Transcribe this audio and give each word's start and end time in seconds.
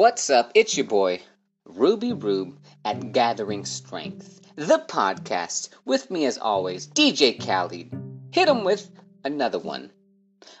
What's 0.00 0.30
up? 0.30 0.50
It's 0.54 0.78
your 0.78 0.86
boy, 0.86 1.20
Ruby 1.66 2.14
Rube 2.14 2.58
at 2.86 3.12
Gathering 3.12 3.66
Strength, 3.66 4.40
the 4.56 4.82
podcast. 4.88 5.68
With 5.84 6.10
me, 6.10 6.24
as 6.24 6.38
always, 6.38 6.88
DJ 6.88 7.38
Khaled. 7.38 7.92
Hit 8.32 8.48
him 8.48 8.64
with 8.64 8.90
another 9.24 9.58
one. 9.58 9.90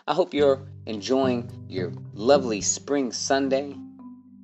I 0.06 0.12
hope 0.12 0.34
you're 0.34 0.68
enjoying 0.84 1.50
your 1.70 1.90
lovely 2.12 2.60
spring 2.60 3.12
Sunday. 3.12 3.74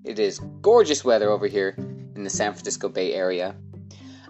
It 0.03 0.19
is 0.19 0.41
gorgeous 0.63 1.05
weather 1.05 1.29
over 1.29 1.47
here 1.47 1.75
in 1.77 2.25
the 2.25 2.31
San 2.31 2.55
Francisco 2.55 2.89
Bay 2.89 3.13
Area. 3.13 3.55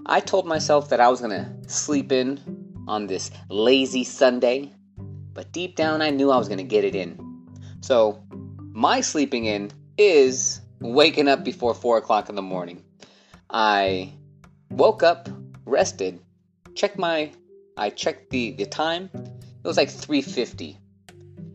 I 0.05 0.19
told 0.19 0.47
myself 0.49 0.89
that 0.89 0.99
I 0.99 1.07
was 1.07 1.21
going 1.21 1.31
to 1.31 1.71
sleep 1.73 2.11
in 2.11 2.41
on 2.89 3.07
this 3.07 3.31
lazy 3.49 4.03
Sunday, 4.03 4.73
but 5.33 5.53
deep 5.53 5.77
down 5.77 6.03
I 6.03 6.11
knew 6.11 6.33
I 6.33 6.39
was 6.39 6.49
going 6.49 6.59
to 6.59 6.65
get 6.65 6.83
it 6.83 6.97
in. 6.97 7.21
So, 7.83 8.21
my 8.73 9.01
sleeping 9.01 9.45
in 9.45 9.71
is 9.99 10.61
waking 10.81 11.29
up 11.29 11.45
before 11.45 11.75
4 11.75 11.99
o'clock 11.99 12.29
in 12.29 12.35
the 12.35 12.43
morning. 12.43 12.83
I 13.51 14.13
woke 14.71 15.03
up, 15.03 15.29
rested, 15.65 16.21
checked 16.75 16.99
my, 16.99 17.33
I 17.77 17.91
checked 17.91 18.31
the, 18.31 18.53
the 18.53 18.67
time. 18.67 19.11
It 19.15 19.67
was 19.67 19.77
like 19.77 19.89
3.50. 19.89 20.77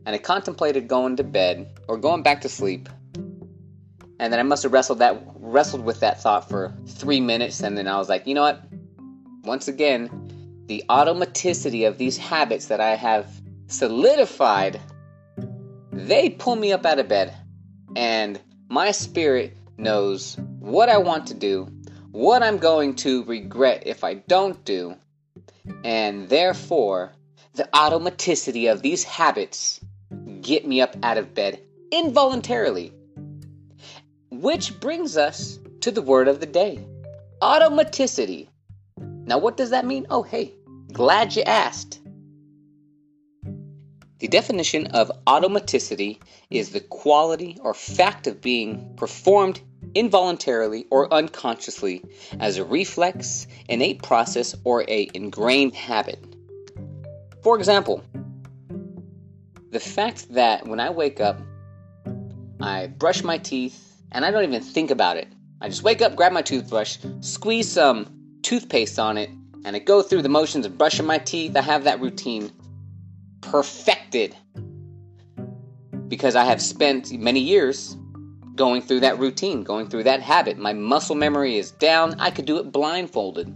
And 0.06 0.16
I 0.16 0.18
contemplated 0.18 0.88
going 0.88 1.16
to 1.18 1.24
bed 1.24 1.80
or 1.88 1.98
going 1.98 2.24
back 2.24 2.42
to 2.42 2.50
sleep. 2.50 2.90
And 3.16 4.32
then 4.32 4.40
I 4.40 4.44
must 4.44 4.64
have 4.64 4.74
wrestled 4.74 5.00
that 5.00 5.22
wrestled 5.36 5.84
with 5.84 6.00
that 6.00 6.22
thought 6.22 6.48
for 6.48 6.74
three 6.86 7.20
minutes, 7.20 7.62
and 7.62 7.78
then 7.78 7.88
I 7.88 7.98
was 7.98 8.08
like, 8.08 8.28
you 8.28 8.36
know 8.36 8.44
what? 8.44 8.64
Once 9.44 9.68
again, 9.68 10.64
the 10.68 10.84
automaticity 10.90 11.88
of 11.88 11.98
these 11.98 12.18
habits 12.18 12.68
that 12.68 12.80
I 12.80 12.96
have 12.96 13.28
solidified, 13.68 14.80
they 15.92 16.30
pull 16.30 16.56
me 16.56 16.72
up 16.72 16.86
out 16.86 17.00
of 17.00 17.08
bed 17.08 17.36
and 17.96 18.40
my 18.72 18.90
spirit 18.92 19.58
knows 19.78 20.38
what 20.60 20.88
I 20.88 20.98
want 20.98 21.28
to 21.28 21.34
do, 21.34 21.68
what 22.12 22.42
I'm 22.42 22.58
going 22.58 22.96
to 22.96 23.26
regret 23.26 23.84
if 23.86 24.06
I 24.06 24.14
don't 24.14 24.64
do, 24.64 24.96
and 25.84 26.30
therefore, 26.30 27.12
the 27.56 27.68
automaticity 27.74 28.72
of 28.72 28.82
these 28.82 29.04
habits 29.04 29.82
get 30.40 30.66
me 30.66 30.80
up 30.80 30.96
out 31.04 31.18
of 31.18 31.34
bed 31.34 31.62
involuntarily. 31.92 32.94
Which 34.30 34.80
brings 34.80 35.18
us 35.18 35.60
to 35.82 35.92
the 35.92 36.02
word 36.02 36.30
of 36.30 36.40
the 36.40 36.46
day 36.46 36.80
automaticity. 37.42 38.48
Now, 38.98 39.38
what 39.38 39.58
does 39.58 39.72
that 39.72 39.86
mean? 39.86 40.08
Oh, 40.10 40.24
hey, 40.24 40.54
glad 40.94 41.36
you 41.36 41.44
asked. 41.44 42.00
The 44.22 44.28
definition 44.28 44.86
of 44.86 45.12
automaticity 45.26 46.20
is 46.52 46.70
the 46.70 46.80
quality 46.80 47.58
or 47.64 47.74
fact 47.74 48.28
of 48.28 48.40
being 48.40 48.94
performed 48.96 49.60
involuntarily 49.96 50.86
or 50.92 51.12
unconsciously 51.12 52.04
as 52.40 52.58
a 52.58 52.64
reflex, 52.64 53.48
innate 53.68 54.04
process, 54.04 54.54
or 54.64 54.84
a 54.88 55.10
ingrained 55.16 55.74
habit. 55.74 56.24
For 57.42 57.58
example, 57.58 58.04
the 59.72 59.80
fact 59.80 60.32
that 60.36 60.68
when 60.68 60.80
I 60.80 60.92
wake 60.92 61.20
up, 61.20 61.42
I 62.62 62.88
brush 63.00 63.24
my 63.24 63.40
teeth 63.40 64.04
and 64.12 64.24
I 64.24 64.30
don't 64.30 64.44
even 64.44 64.62
think 64.62 64.92
about 64.92 65.18
it. 65.18 65.30
I 65.62 65.68
just 65.68 65.82
wake 65.82 66.04
up, 66.04 66.16
grab 66.16 66.32
my 66.32 66.44
toothbrush, 66.44 67.00
squeeze 67.22 67.72
some 67.72 68.06
toothpaste 68.44 69.00
on 69.00 69.18
it, 69.18 69.32
and 69.66 69.76
I 69.76 69.80
go 69.80 70.04
through 70.04 70.22
the 70.22 70.30
motions 70.30 70.68
of 70.68 70.78
brushing 70.78 71.08
my 71.08 71.18
teeth. 71.18 71.56
I 71.56 71.62
have 71.62 71.86
that 71.86 72.00
routine 72.00 72.52
perfected 73.42 74.36
because 76.08 76.36
I 76.36 76.46
have 76.46 76.62
spent 76.62 77.12
many 77.12 77.40
years 77.40 77.96
going 78.56 78.82
through 78.82 79.00
that 79.02 79.18
routine, 79.18 79.64
going 79.64 79.88
through 79.88 80.04
that 80.04 80.22
habit. 80.22 80.58
My 80.58 80.74
muscle 80.74 81.16
memory 81.16 81.58
is 81.58 81.72
down. 81.72 82.20
I 82.20 82.32
could 82.32 82.46
do 82.46 82.58
it 82.58 82.72
blindfolded. 82.72 83.54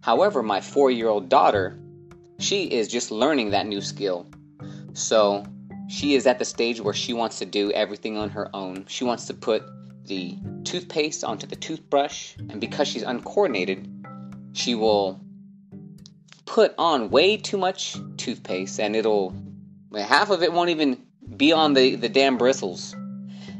However, 0.00 0.42
my 0.42 0.60
four 0.60 0.90
year 0.90 1.08
old 1.08 1.28
daughter, 1.28 1.78
she 2.38 2.64
is 2.64 2.88
just 2.88 3.10
learning 3.10 3.50
that 3.50 3.66
new 3.66 3.80
skill. 3.80 4.26
So 4.94 5.44
she 5.88 6.14
is 6.14 6.26
at 6.26 6.38
the 6.38 6.44
stage 6.44 6.80
where 6.80 6.94
she 6.94 7.12
wants 7.12 7.38
to 7.38 7.46
do 7.46 7.70
everything 7.72 8.16
on 8.16 8.30
her 8.30 8.48
own. 8.54 8.86
She 8.86 9.04
wants 9.04 9.26
to 9.26 9.34
put 9.34 9.62
the 10.06 10.38
toothpaste 10.64 11.22
onto 11.22 11.46
the 11.46 11.56
toothbrush, 11.56 12.36
and 12.38 12.60
because 12.60 12.88
she's 12.88 13.02
uncoordinated, 13.02 13.88
she 14.52 14.74
will 14.74 15.20
put 16.50 16.74
on 16.78 17.10
way 17.10 17.36
too 17.36 17.56
much 17.56 17.96
toothpaste 18.16 18.80
and 18.80 18.96
it'll 18.96 19.32
half 19.96 20.30
of 20.30 20.42
it 20.42 20.52
won't 20.52 20.68
even 20.68 21.00
be 21.36 21.52
on 21.52 21.74
the, 21.74 21.94
the 21.94 22.08
damn 22.08 22.36
bristles. 22.36 22.92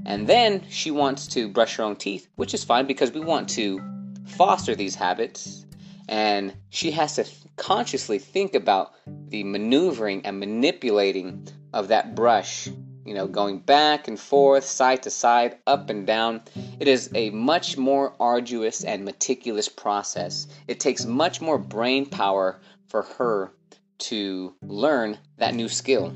And 0.05 0.27
then 0.27 0.65
she 0.69 0.91
wants 0.91 1.29
to 1.29 1.49
brush 1.49 1.77
her 1.77 1.85
own 1.85 1.95
teeth, 1.95 2.27
which 2.35 2.53
is 2.53 2.65
fine 2.65 2.89
because 2.89 3.13
we 3.13 3.21
want 3.21 3.49
to 3.51 3.81
foster 4.27 4.75
these 4.75 4.97
habits. 4.97 5.65
And 6.09 6.53
she 6.71 6.91
has 6.91 7.15
to 7.15 7.25
consciously 7.55 8.19
think 8.19 8.57
about 8.57 8.93
the 9.29 9.45
maneuvering 9.45 10.27
and 10.27 10.41
manipulating 10.41 11.47
of 11.73 11.87
that 11.89 12.17
brush, 12.17 12.67
you 13.07 13.15
know, 13.15 13.29
going 13.29 13.61
back 13.61 14.09
and 14.09 14.19
forth, 14.19 14.65
side 14.65 15.05
to 15.05 15.11
side, 15.11 15.59
up 15.69 15.91
and 15.91 16.09
down. 16.09 16.43
It 16.81 16.89
is 16.89 17.09
a 17.15 17.31
much 17.31 17.79
more 17.79 18.15
arduous 18.19 18.83
and 18.83 19.05
meticulous 19.05 19.69
process. 19.69 20.49
It 20.67 20.81
takes 20.81 21.05
much 21.05 21.41
more 21.41 21.57
brain 21.57 22.07
power 22.07 22.59
for 22.91 23.03
her 23.03 23.53
to 23.99 24.55
learn 24.63 25.17
that 25.39 25.55
new 25.55 25.69
skill. 25.69 26.13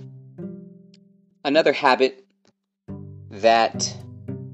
Another 1.45 1.73
habit 1.73 2.27
that 3.31 3.97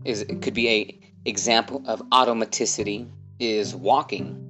is 0.05 0.25
could 0.43 0.55
be 0.55 0.69
a 0.69 1.01
example 1.25 1.83
of 1.87 2.03
automaticity 2.11 3.09
is 3.39 3.75
walking. 3.75 4.47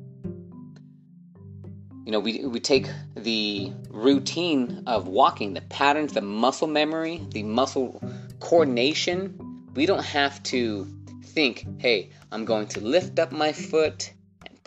You 2.04 2.12
know, 2.12 2.20
we, 2.20 2.44
we 2.44 2.58
take 2.58 2.88
the 3.14 3.72
routine 3.88 4.82
of 4.86 5.06
walking, 5.06 5.54
the 5.54 5.60
patterns, 5.62 6.12
the 6.12 6.22
muscle 6.22 6.66
memory, 6.66 7.20
the 7.30 7.44
muscle 7.44 8.02
coordination. 8.40 9.68
We 9.74 9.86
don't 9.86 10.04
have 10.04 10.42
to 10.44 10.88
think, 11.22 11.66
hey, 11.78 12.10
I'm 12.32 12.44
going 12.44 12.66
to 12.68 12.80
lift 12.80 13.18
up 13.18 13.30
my 13.30 13.52
foot 13.52 14.12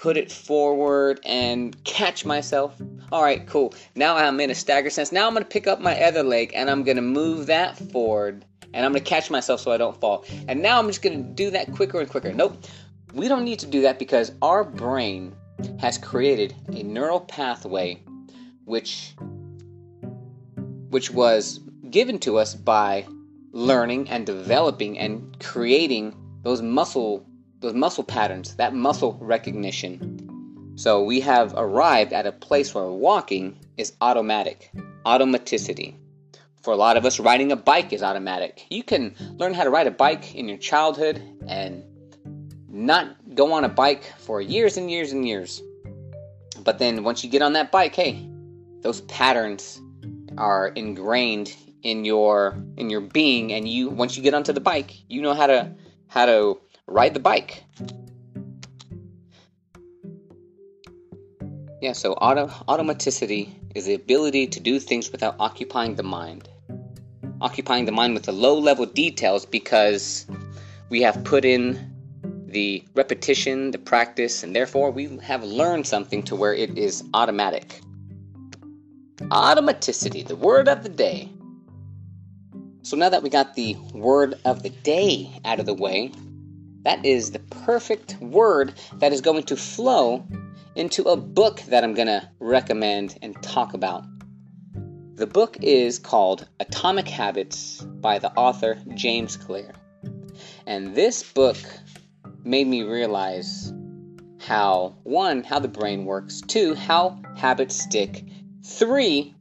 put 0.04 0.18
it 0.18 0.30
forward 0.30 1.22
and 1.24 1.82
catch 1.86 2.26
myself. 2.26 2.76
All 3.14 3.24
right, 3.24 3.48
cool. 3.48 3.74
Now 3.96 4.18
I'm 4.18 4.38
in 4.42 4.50
a 4.50 4.56
stagger 4.56 4.90
sense. 4.90 5.14
Now 5.14 5.28
I'm 5.28 5.34
going 5.34 5.46
to 5.46 5.50
pick 5.50 5.66
up 5.66 5.80
my 5.80 5.98
other 6.04 6.24
leg 6.24 6.52
and 6.54 6.70
I'm 6.70 6.84
going 6.84 6.98
to 6.98 7.02
move 7.02 7.46
that 7.46 7.78
forward 7.78 8.44
and 8.74 8.86
I'm 8.86 8.92
going 8.92 9.02
to 9.02 9.10
catch 9.10 9.32
myself 9.32 9.62
so 9.62 9.72
I 9.72 9.78
don't 9.78 9.98
fall. 10.02 10.26
And 10.50 10.62
now 10.62 10.78
I'm 10.78 10.88
just 10.88 11.02
going 11.04 11.24
to 11.24 11.30
do 11.30 11.50
that 11.52 11.72
quicker 11.72 12.02
and 12.02 12.10
quicker. 12.10 12.34
Nope. 12.34 12.66
We 13.14 13.30
don't 13.30 13.46
need 13.46 13.60
to 13.60 13.66
do 13.66 13.82
that 13.84 13.98
because 13.98 14.34
our 14.42 14.66
brain 14.66 15.34
has 15.80 15.98
created 15.98 16.54
a 16.68 16.84
neural 16.84 17.22
pathway 17.22 18.02
which 18.66 19.14
which 20.90 21.12
was 21.12 21.62
given 21.90 22.20
to 22.20 22.38
us 22.40 22.56
by 22.56 23.08
learning 23.54 24.10
and 24.10 24.26
developing 24.26 25.00
and 25.00 25.40
creating 25.40 26.14
those 26.44 26.62
muscle 26.62 27.26
those 27.64 27.74
muscle 27.74 28.04
patterns, 28.04 28.56
that 28.58 28.76
muscle 28.76 29.18
recognition. 29.22 30.74
So 30.76 31.02
we 31.02 31.22
have 31.22 31.54
arrived 31.56 32.12
at 32.12 32.28
a 32.28 32.32
place 32.32 32.76
where 32.76 32.86
walking 32.86 33.58
is 33.78 33.94
automatic, 34.02 34.70
automaticity. 35.06 35.96
For 36.62 36.74
a 36.74 36.76
lot 36.76 36.98
of 36.98 37.06
us, 37.06 37.20
riding 37.20 37.52
a 37.52 37.56
bike 37.56 37.94
is 37.94 38.04
automatic. 38.04 38.66
You 38.70 38.84
can 38.84 39.16
learn 39.38 39.54
how 39.54 39.64
to 39.64 39.70
ride 39.70 39.88
a 39.88 39.92
bike 39.92 40.36
in 40.36 40.50
your 40.50 40.58
childhood 40.58 41.22
and 41.48 41.84
not 42.68 43.16
go 43.34 43.54
on 43.54 43.64
a 43.64 43.70
bike 43.70 44.04
for 44.18 44.42
years 44.42 44.76
and 44.76 44.92
years 44.92 45.14
and 45.14 45.26
years. 45.26 45.62
But 46.64 46.80
then 46.80 47.04
once 47.04 47.24
you 47.24 47.30
get 47.30 47.42
on 47.42 47.54
that 47.54 47.72
bike, 47.72 47.96
hey, 47.96 48.28
those 48.82 49.02
patterns 49.02 49.82
are 50.38 50.68
ingrained 50.70 51.56
in 51.84 52.04
your 52.04 52.58
in 52.78 52.90
your 52.90 53.02
being 53.02 53.54
and 53.54 53.68
you 53.68 53.90
once 53.90 54.18
you 54.18 54.24
get 54.24 54.34
onto 54.34 54.52
the 54.52 54.62
bike, 54.62 54.94
you 55.10 55.22
know 55.22 55.34
how 55.34 55.48
to 55.48 55.74
how 56.08 56.26
to 56.26 56.60
ride 56.88 57.14
the 57.14 57.20
bike. 57.20 57.64
Yeah, 61.82 61.94
so 61.94 62.14
auto- 62.14 62.48
automaticity 62.70 63.50
is 63.76 63.86
the 63.86 63.94
ability 63.94 64.48
to 64.48 64.60
do 64.60 64.80
things 64.80 65.12
without 65.12 65.36
occupying 65.40 65.96
the 65.96 66.04
mind. 66.04 66.48
Occupying 67.42 67.86
the 67.86 67.92
mind 67.92 68.14
with 68.14 68.24
the 68.24 68.32
low 68.32 68.58
level 68.58 68.86
details 68.86 69.46
because 69.46 70.26
we 70.90 71.02
have 71.02 71.24
put 71.26 71.44
in 71.44 71.92
the 72.46 72.84
repetition, 72.96 73.72
the 73.72 73.80
practice, 73.80 74.44
and 74.44 74.56
therefore 74.56 74.92
we 74.92 75.18
have 75.18 75.44
learned 75.44 75.86
something 75.88 76.24
to 76.24 76.36
where 76.36 76.54
it 76.54 76.78
is 76.78 77.04
automatic. 77.14 77.82
Automaticity, 79.24 80.26
the 80.26 80.36
word 80.36 80.70
of 80.70 80.84
the 80.84 80.90
day. 80.90 81.30
So 82.84 82.96
now 82.96 83.10
that 83.10 83.24
we 83.24 83.30
got 83.30 83.56
the 83.56 83.76
word 83.94 84.36
of 84.46 84.64
the 84.64 84.70
day 84.70 85.38
out 85.44 85.60
of 85.60 85.66
the 85.66 85.74
way, 85.74 86.12
that 86.84 87.06
is 87.06 87.32
the 87.32 87.40
perfect 87.40 88.18
word 88.20 88.74
that 88.96 89.14
is 89.14 89.22
going 89.22 89.44
to 89.44 89.56
flow 89.56 90.26
into 90.76 91.04
a 91.04 91.16
book 91.16 91.62
that 91.68 91.84
I'm 91.84 91.94
going 91.94 92.08
to 92.08 92.30
recommend 92.40 93.18
and 93.22 93.42
talk 93.42 93.74
about. 93.74 94.04
The 95.16 95.28
book 95.28 95.58
is 95.62 96.00
called 96.00 96.48
Atomic 96.60 97.08
Habits 97.08 97.82
by 97.82 98.20
the 98.20 98.32
author 98.34 98.80
James 98.96 99.38
Clear. 99.38 99.72
And 100.66 100.96
this 100.96 101.24
book 101.24 101.58
made 102.44 102.68
me 102.68 102.84
realize 102.84 103.72
how 104.40 104.96
one, 105.04 105.44
how 105.44 105.60
the 105.60 105.68
brain 105.68 106.06
works, 106.06 106.42
two, 106.42 106.74
how 106.74 107.22
habits 107.38 107.76
stick, 107.76 108.26
three, 108.64 109.36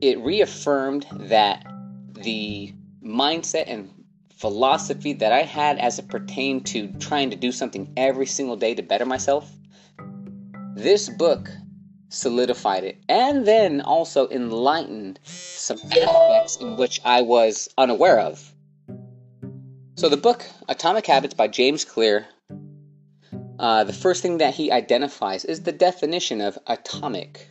it 0.00 0.18
reaffirmed 0.20 1.06
that 1.12 1.66
the 2.12 2.72
mindset 3.04 3.64
and 3.66 3.90
philosophy 4.40 5.12
that 5.12 5.32
I 5.32 5.42
had 5.42 5.78
as 5.78 5.98
it 5.98 6.08
pertained 6.08 6.64
to 6.66 6.88
trying 6.98 7.28
to 7.28 7.36
do 7.36 7.52
something 7.52 7.92
every 7.94 8.24
single 8.24 8.56
day 8.56 8.74
to 8.74 8.82
better 8.82 9.04
myself. 9.04 9.52
This 10.74 11.10
book 11.10 11.50
solidified 12.08 12.84
it 12.84 12.96
and 13.06 13.46
then 13.46 13.82
also 13.82 14.30
enlightened 14.30 15.20
some 15.24 15.78
aspects 15.92 16.56
in 16.56 16.78
which 16.78 17.02
I 17.04 17.20
was 17.20 17.68
unaware 17.76 18.18
of. 18.18 18.52
So, 19.96 20.08
the 20.08 20.16
book 20.16 20.46
Atomic 20.68 21.06
Habits 21.06 21.34
by 21.34 21.48
James 21.48 21.84
Clear, 21.84 22.26
uh, 23.58 23.84
the 23.84 23.92
first 23.92 24.22
thing 24.22 24.38
that 24.38 24.54
he 24.54 24.72
identifies 24.72 25.44
is 25.44 25.60
the 25.60 25.72
definition 25.72 26.40
of 26.40 26.58
atomic. 26.66 27.46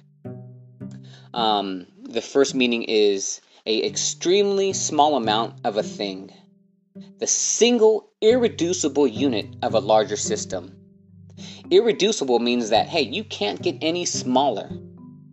Um, 1.35 1.85
the 2.01 2.21
first 2.21 2.55
meaning 2.55 2.81
is 2.81 3.41
a 3.67 3.85
extremely 3.85 4.73
small 4.73 5.15
amount 5.15 5.59
of 5.63 5.77
a 5.77 5.83
thing, 5.83 6.31
the 7.19 7.27
single 7.27 8.09
irreducible 8.21 9.07
unit 9.07 9.47
of 9.61 9.73
a 9.73 9.79
larger 9.79 10.15
system. 10.15 10.75
Irreducible 11.71 12.39
means 12.39 12.69
that, 12.69 12.87
hey, 12.87 13.01
you 13.01 13.23
can't 13.23 13.61
get 13.61 13.77
any 13.81 14.05
smaller 14.05 14.69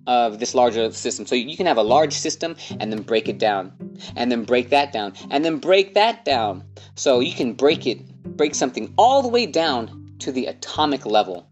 of 0.07 0.39
this 0.39 0.55
larger 0.55 0.93
system. 0.93 1.27
So 1.27 1.35
you 1.35 1.57
can 1.57 1.67
have 1.67 1.79
a 1.79 1.83
large 1.83 2.13
system 2.13 2.57
and 2.79 2.93
then 2.93 3.03
break 3.03 3.29
it 3.29 3.39
down, 3.39 3.73
and 4.15 4.31
then 4.31 4.45
break 4.45 4.71
that 4.71 4.93
down, 4.93 5.15
and 5.31 5.45
then 5.45 5.59
break 5.59 5.95
that 5.95 6.25
down. 6.25 6.65
So 6.95 7.21
you 7.21 7.35
can 7.35 7.55
break 7.55 7.87
it, 7.87 8.07
break 8.37 8.55
something 8.55 8.95
all 8.97 9.23
the 9.23 9.29
way 9.29 9.47
down 9.47 10.15
to 10.21 10.31
the 10.31 10.47
atomic 10.47 11.07
level. 11.07 11.49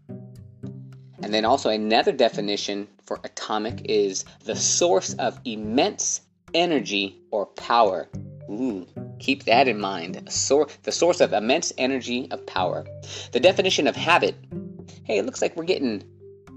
And 1.21 1.33
then 1.33 1.45
also 1.45 1.69
another 1.69 2.11
definition 2.11 2.87
for 3.03 3.19
atomic 3.23 3.81
is 3.85 4.25
the 4.45 4.55
source 4.55 5.13
of 5.15 5.39
immense 5.43 6.21
energy 6.53 7.21
or 7.31 7.45
power. 7.45 8.07
Ooh, 8.49 8.87
keep 9.19 9.45
that 9.45 9.67
in 9.67 9.79
mind. 9.79 10.31
Sor- 10.31 10.67
the 10.83 10.91
source 10.91 11.21
of 11.21 11.33
immense 11.33 11.73
energy 11.77 12.27
of 12.31 12.45
power. 12.45 12.85
The 13.31 13.39
definition 13.39 13.87
of 13.87 13.95
habit 13.95 14.35
Hey, 15.05 15.19
it 15.19 15.25
looks 15.25 15.39
like 15.39 15.55
we're 15.55 15.65
getting 15.65 16.03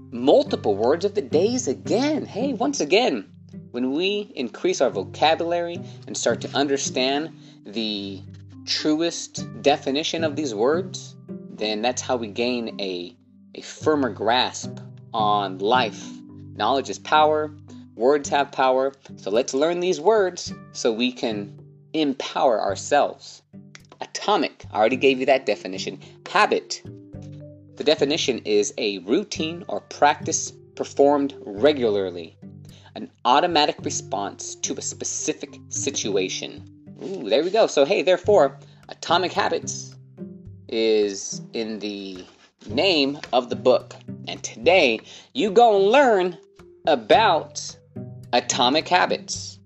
multiple 0.09 0.75
words 0.75 1.05
of 1.05 1.13
the 1.13 1.21
days 1.21 1.67
again. 1.67 2.25
Hey, 2.25 2.53
once 2.53 2.79
again, 2.79 3.29
when 3.69 3.91
we 3.91 4.31
increase 4.35 4.81
our 4.81 4.89
vocabulary 4.89 5.79
and 6.07 6.17
start 6.17 6.41
to 6.41 6.49
understand 6.55 7.29
the 7.63 8.21
truest 8.65 9.45
definition 9.61 10.23
of 10.23 10.35
these 10.35 10.55
words, 10.55 11.15
then 11.27 11.83
that's 11.83 12.01
how 12.01 12.15
we 12.15 12.27
gain 12.27 12.75
a, 12.81 13.15
a 13.53 13.61
firmer 13.61 14.09
grasp 14.09 14.79
on 15.13 15.59
life. 15.59 16.03
Knowledge 16.55 16.89
is 16.89 16.97
power, 16.97 17.51
words 17.93 18.29
have 18.29 18.51
power, 18.51 18.93
so 19.17 19.29
let's 19.29 19.53
learn 19.53 19.79
these 19.79 20.01
words 20.01 20.51
so 20.71 20.91
we 20.91 21.11
can 21.11 21.58
empower 21.93 22.61
ourselves. 22.61 23.41
Atomic, 24.01 24.65
I 24.71 24.77
already 24.77 24.95
gave 24.95 25.19
you 25.19 25.25
that 25.25 25.45
definition. 25.45 25.99
Habit, 26.29 26.81
the 27.75 27.83
definition 27.83 28.39
is 28.45 28.73
a 28.77 28.99
routine 28.99 29.65
or 29.67 29.81
practice 29.81 30.51
performed 30.75 31.33
regularly, 31.45 32.37
an 32.95 33.11
automatic 33.25 33.77
response 33.83 34.55
to 34.55 34.73
a 34.75 34.81
specific 34.81 35.59
situation. 35.69 36.63
Ooh, 37.03 37.29
there 37.29 37.43
we 37.43 37.49
go. 37.49 37.67
So, 37.67 37.85
hey, 37.85 38.01
therefore, 38.01 38.57
Atomic 38.89 39.33
Habits 39.33 39.95
is 40.67 41.41
in 41.53 41.79
the 41.79 42.23
name 42.67 43.19
of 43.33 43.49
the 43.49 43.55
book. 43.55 43.95
And 44.27 44.43
today, 44.43 45.01
you 45.33 45.51
gonna 45.51 45.77
learn 45.77 46.37
about 46.87 47.77
atomic 48.33 48.87
habits. 48.87 49.58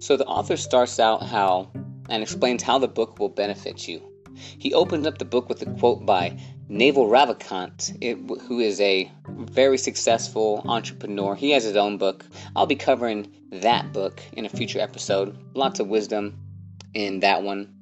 So 0.00 0.16
the 0.16 0.26
author 0.26 0.56
starts 0.56 1.00
out 1.00 1.22
how 1.22 1.70
and 2.08 2.22
explains 2.22 2.62
how 2.62 2.78
the 2.78 2.88
book 2.88 3.18
will 3.18 3.28
benefit 3.28 3.88
you. 3.88 4.02
He 4.34 4.72
opens 4.72 5.06
up 5.06 5.18
the 5.18 5.24
book 5.24 5.48
with 5.48 5.62
a 5.62 5.66
quote 5.78 6.06
by 6.06 6.38
Naval 6.68 7.08
Ravikant, 7.08 8.02
who 8.42 8.60
is 8.60 8.80
a 8.80 9.10
very 9.26 9.78
successful 9.78 10.62
entrepreneur. 10.66 11.34
He 11.34 11.50
has 11.50 11.64
his 11.64 11.76
own 11.76 11.98
book. 11.98 12.24
I'll 12.54 12.66
be 12.66 12.76
covering 12.76 13.32
that 13.50 13.92
book 13.92 14.22
in 14.32 14.44
a 14.44 14.50
future 14.50 14.80
episode. 14.80 15.36
Lots 15.54 15.80
of 15.80 15.88
wisdom 15.88 16.38
in 16.94 17.20
that 17.20 17.42
one. 17.42 17.74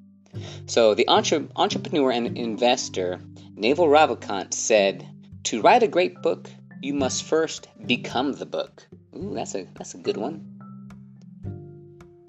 So, 0.66 0.94
the 0.94 1.08
entre- 1.08 1.48
entrepreneur 1.56 2.10
and 2.10 2.38
investor 2.38 3.20
Naval 3.54 3.88
Ravikant 3.88 4.52
said, 4.52 5.06
"To 5.44 5.62
write 5.62 5.82
a 5.82 5.88
great 5.88 6.22
book, 6.22 6.50
you 6.82 6.94
must 6.94 7.24
first 7.24 7.68
become 7.86 8.32
the 8.32 8.46
book." 8.46 8.86
Ooh, 9.16 9.32
that's 9.34 9.54
a 9.54 9.66
that's 9.74 9.94
a 9.94 9.98
good 9.98 10.16
one. 10.16 10.55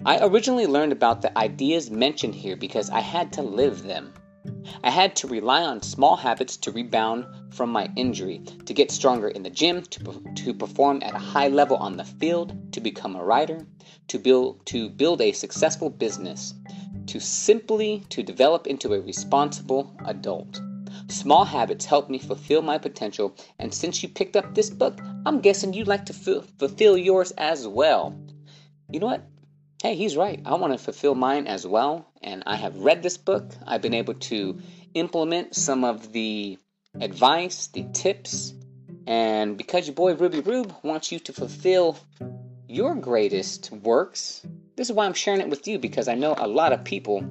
I 0.08 0.24
originally 0.26 0.66
learned 0.66 0.92
about 0.92 1.20
the 1.20 1.36
ideas 1.36 1.90
mentioned 1.90 2.34
here 2.34 2.56
because 2.56 2.88
I 2.88 3.00
had 3.00 3.30
to 3.34 3.42
live 3.42 3.82
them. 3.82 4.14
I 4.82 4.88
had 4.88 5.14
to 5.16 5.26
rely 5.26 5.62
on 5.62 5.82
small 5.82 6.16
habits 6.16 6.56
to 6.56 6.72
rebound 6.72 7.26
from 7.50 7.68
my 7.68 7.92
injury, 7.94 8.38
to 8.64 8.72
get 8.72 8.90
stronger 8.90 9.28
in 9.28 9.42
the 9.42 9.50
gym, 9.50 9.82
to, 9.82 10.22
to 10.36 10.54
perform 10.54 11.02
at 11.02 11.14
a 11.14 11.18
high 11.18 11.48
level 11.48 11.76
on 11.76 11.98
the 11.98 12.06
field, 12.06 12.72
to 12.72 12.80
become 12.80 13.16
a 13.16 13.22
writer, 13.22 13.66
to 14.06 14.18
build 14.18 14.64
to 14.64 14.88
build 14.88 15.20
a 15.20 15.32
successful 15.32 15.90
business, 15.90 16.54
to 17.04 17.20
simply 17.20 18.02
to 18.08 18.22
develop 18.22 18.66
into 18.66 18.94
a 18.94 19.00
responsible 19.02 19.94
adult. 20.06 20.58
Small 21.08 21.44
habits 21.44 21.84
help 21.84 22.08
me 22.08 22.18
fulfill 22.18 22.62
my 22.62 22.78
potential, 22.78 23.36
and 23.58 23.74
since 23.74 24.02
you 24.02 24.08
picked 24.08 24.36
up 24.36 24.54
this 24.54 24.70
book, 24.70 24.98
I'm 25.26 25.42
guessing 25.42 25.74
you'd 25.74 25.86
like 25.86 26.06
to 26.06 26.14
f- 26.14 26.46
fulfill 26.58 26.96
yours 26.96 27.32
as 27.32 27.68
well. 27.68 28.18
You 28.90 29.00
know 29.00 29.06
what? 29.08 29.22
Hey, 29.82 29.94
he's 29.94 30.16
right. 30.16 30.40
I 30.44 30.54
want 30.54 30.72
to 30.72 30.78
fulfill 30.78 31.14
mine 31.14 31.46
as 31.46 31.66
well. 31.66 32.06
And 32.22 32.42
I 32.46 32.56
have 32.56 32.76
read 32.76 33.02
this 33.02 33.16
book. 33.16 33.52
I've 33.66 33.82
been 33.82 33.94
able 33.94 34.14
to 34.14 34.58
implement 34.94 35.54
some 35.54 35.84
of 35.84 36.12
the 36.12 36.58
advice, 37.00 37.68
the 37.68 37.86
tips. 37.92 38.54
And 39.06 39.56
because 39.56 39.86
your 39.86 39.94
boy 39.94 40.14
Ruby 40.14 40.40
Rube 40.40 40.74
wants 40.82 41.12
you 41.12 41.20
to 41.20 41.32
fulfill 41.32 41.96
your 42.68 42.94
greatest 42.94 43.70
works, 43.70 44.44
this 44.76 44.90
is 44.90 44.94
why 44.94 45.06
I'm 45.06 45.14
sharing 45.14 45.40
it 45.40 45.48
with 45.48 45.66
you 45.68 45.78
because 45.78 46.08
I 46.08 46.14
know 46.14 46.34
a 46.36 46.48
lot 46.48 46.72
of 46.72 46.84
people 46.84 47.24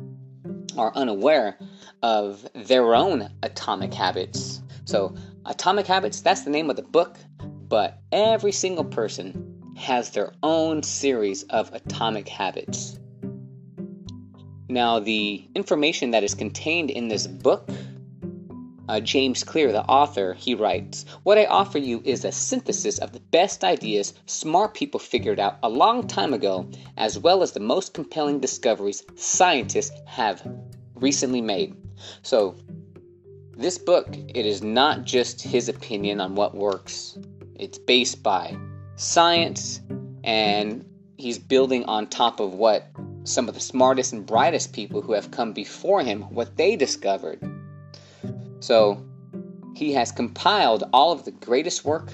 are 0.77 0.93
unaware 0.95 1.57
of 2.01 2.47
their 2.55 2.95
own 2.95 3.29
atomic 3.43 3.93
habits. 3.93 4.61
So, 4.85 5.15
Atomic 5.45 5.87
Habits, 5.87 6.21
that's 6.21 6.41
the 6.41 6.49
name 6.49 6.69
of 6.69 6.75
the 6.75 6.81
book, 6.81 7.17
but 7.67 8.01
every 8.11 8.51
single 8.51 8.83
person 8.83 9.56
has 9.77 10.09
their 10.09 10.33
own 10.41 10.81
series 10.83 11.43
of 11.43 11.73
atomic 11.73 12.27
habits. 12.27 12.99
Now, 14.69 14.99
the 14.99 15.47
information 15.55 16.11
that 16.11 16.23
is 16.23 16.33
contained 16.33 16.89
in 16.89 17.07
this 17.07 17.27
book, 17.27 17.69
uh, 18.89 18.99
James 18.99 19.43
Clear, 19.43 19.71
the 19.71 19.85
author, 19.85 20.33
he 20.33 20.55
writes 20.55 21.05
What 21.23 21.37
I 21.37 21.45
offer 21.45 21.77
you 21.77 22.01
is 22.03 22.25
a 22.25 22.31
synthesis 22.31 22.97
of 22.97 23.13
the 23.13 23.19
best 23.19 23.63
ideas 23.63 24.13
smart 24.25 24.73
people 24.73 24.99
figured 24.99 25.39
out 25.39 25.57
a 25.63 25.69
long 25.69 26.07
time 26.07 26.33
ago, 26.33 26.69
as 26.97 27.19
well 27.19 27.43
as 27.43 27.51
the 27.51 27.59
most 27.59 27.93
compelling 27.93 28.39
discoveries 28.39 29.03
scientists 29.15 29.91
have 30.05 30.41
recently 30.95 31.41
made. 31.41 31.75
So, 32.23 32.55
this 33.55 33.77
book, 33.77 34.07
it 34.27 34.45
is 34.45 34.61
not 34.61 35.03
just 35.03 35.41
his 35.41 35.69
opinion 35.69 36.19
on 36.19 36.35
what 36.35 36.55
works. 36.55 37.17
It's 37.55 37.77
based 37.77 38.21
by 38.21 38.57
science, 38.97 39.79
and 40.23 40.85
he's 41.17 41.39
building 41.39 41.85
on 41.85 42.07
top 42.07 42.39
of 42.39 42.53
what 42.53 42.85
some 43.23 43.47
of 43.47 43.53
the 43.53 43.61
smartest 43.61 44.13
and 44.13 44.25
brightest 44.25 44.73
people 44.73 45.01
who 45.01 45.13
have 45.13 45.31
come 45.31 45.53
before 45.53 46.01
him 46.01 46.23
what 46.23 46.57
they 46.57 46.75
discovered. 46.75 47.39
So 48.59 49.05
he 49.75 49.93
has 49.93 50.11
compiled 50.11 50.83
all 50.91 51.11
of 51.11 51.25
the 51.25 51.31
greatest 51.31 51.85
work 51.85 52.11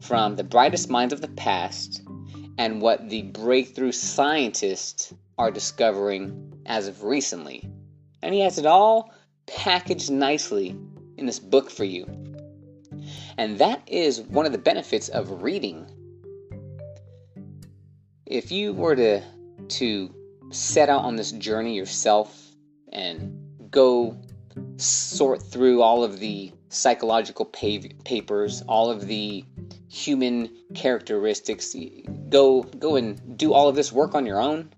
from 0.00 0.36
the 0.36 0.44
brightest 0.44 0.90
minds 0.90 1.12
of 1.12 1.20
the 1.20 1.28
past 1.28 2.02
and 2.58 2.80
what 2.80 3.08
the 3.08 3.22
breakthrough 3.22 3.92
scientists 3.92 5.14
are 5.38 5.50
discovering 5.50 6.62
as 6.66 6.88
of 6.88 7.04
recently. 7.04 7.68
And 8.22 8.34
he 8.34 8.40
has 8.40 8.58
it 8.58 8.66
all 8.66 9.12
packaged 9.46 10.10
nicely 10.10 10.76
in 11.16 11.26
this 11.26 11.38
book 11.38 11.70
for 11.70 11.84
you. 11.84 12.25
And 13.38 13.58
that 13.58 13.82
is 13.86 14.20
one 14.20 14.46
of 14.46 14.52
the 14.52 14.58
benefits 14.58 15.08
of 15.08 15.42
reading. 15.42 15.86
If 18.24 18.50
you 18.50 18.72
were 18.72 18.96
to 18.96 19.22
to 19.68 20.14
set 20.50 20.88
out 20.88 21.02
on 21.04 21.16
this 21.16 21.32
journey 21.32 21.74
yourself 21.74 22.50
and 22.92 23.70
go 23.70 24.16
sort 24.76 25.42
through 25.42 25.82
all 25.82 26.04
of 26.04 26.18
the 26.20 26.52
psychological 26.68 27.44
papers, 27.44 28.62
all 28.68 28.90
of 28.90 29.06
the 29.06 29.44
human 29.88 30.50
characteristics, 30.74 31.74
go 32.28 32.62
go 32.62 32.96
and 32.96 33.38
do 33.38 33.52
all 33.52 33.68
of 33.68 33.76
this 33.76 33.92
work 33.92 34.14
on 34.14 34.26
your 34.26 34.40
own, 34.40 34.70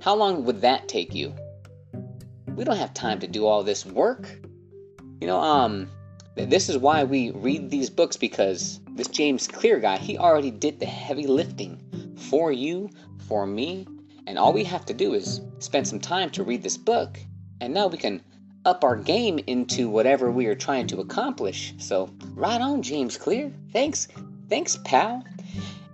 how 0.00 0.14
long 0.14 0.44
would 0.44 0.60
that 0.60 0.88
take 0.88 1.14
you? 1.14 1.34
we 2.56 2.64
don't 2.64 2.76
have 2.76 2.94
time 2.94 3.18
to 3.20 3.26
do 3.26 3.46
all 3.46 3.62
this 3.62 3.84
work. 3.84 4.28
You 5.20 5.26
know, 5.26 5.40
um, 5.40 5.90
this 6.36 6.68
is 6.68 6.78
why 6.78 7.04
we 7.04 7.30
read 7.30 7.70
these 7.70 7.90
books 7.90 8.16
because 8.16 8.80
this 8.90 9.08
James 9.08 9.46
Clear 9.46 9.78
guy, 9.78 9.98
he 9.98 10.18
already 10.18 10.50
did 10.50 10.80
the 10.80 10.86
heavy 10.86 11.26
lifting 11.26 11.78
for 12.16 12.52
you, 12.52 12.90
for 13.28 13.46
me, 13.46 13.86
and 14.26 14.38
all 14.38 14.52
we 14.52 14.64
have 14.64 14.84
to 14.86 14.94
do 14.94 15.14
is 15.14 15.40
spend 15.58 15.86
some 15.86 16.00
time 16.00 16.30
to 16.30 16.42
read 16.42 16.62
this 16.62 16.76
book, 16.76 17.18
and 17.60 17.72
now 17.72 17.86
we 17.86 17.98
can 17.98 18.22
up 18.64 18.82
our 18.82 18.96
game 18.96 19.38
into 19.46 19.88
whatever 19.88 20.30
we 20.30 20.46
are 20.46 20.54
trying 20.54 20.86
to 20.86 21.00
accomplish. 21.00 21.74
So, 21.78 22.10
right 22.34 22.60
on, 22.60 22.82
James 22.82 23.16
Clear. 23.16 23.52
Thanks. 23.72 24.08
Thanks, 24.48 24.78
pal. 24.84 25.22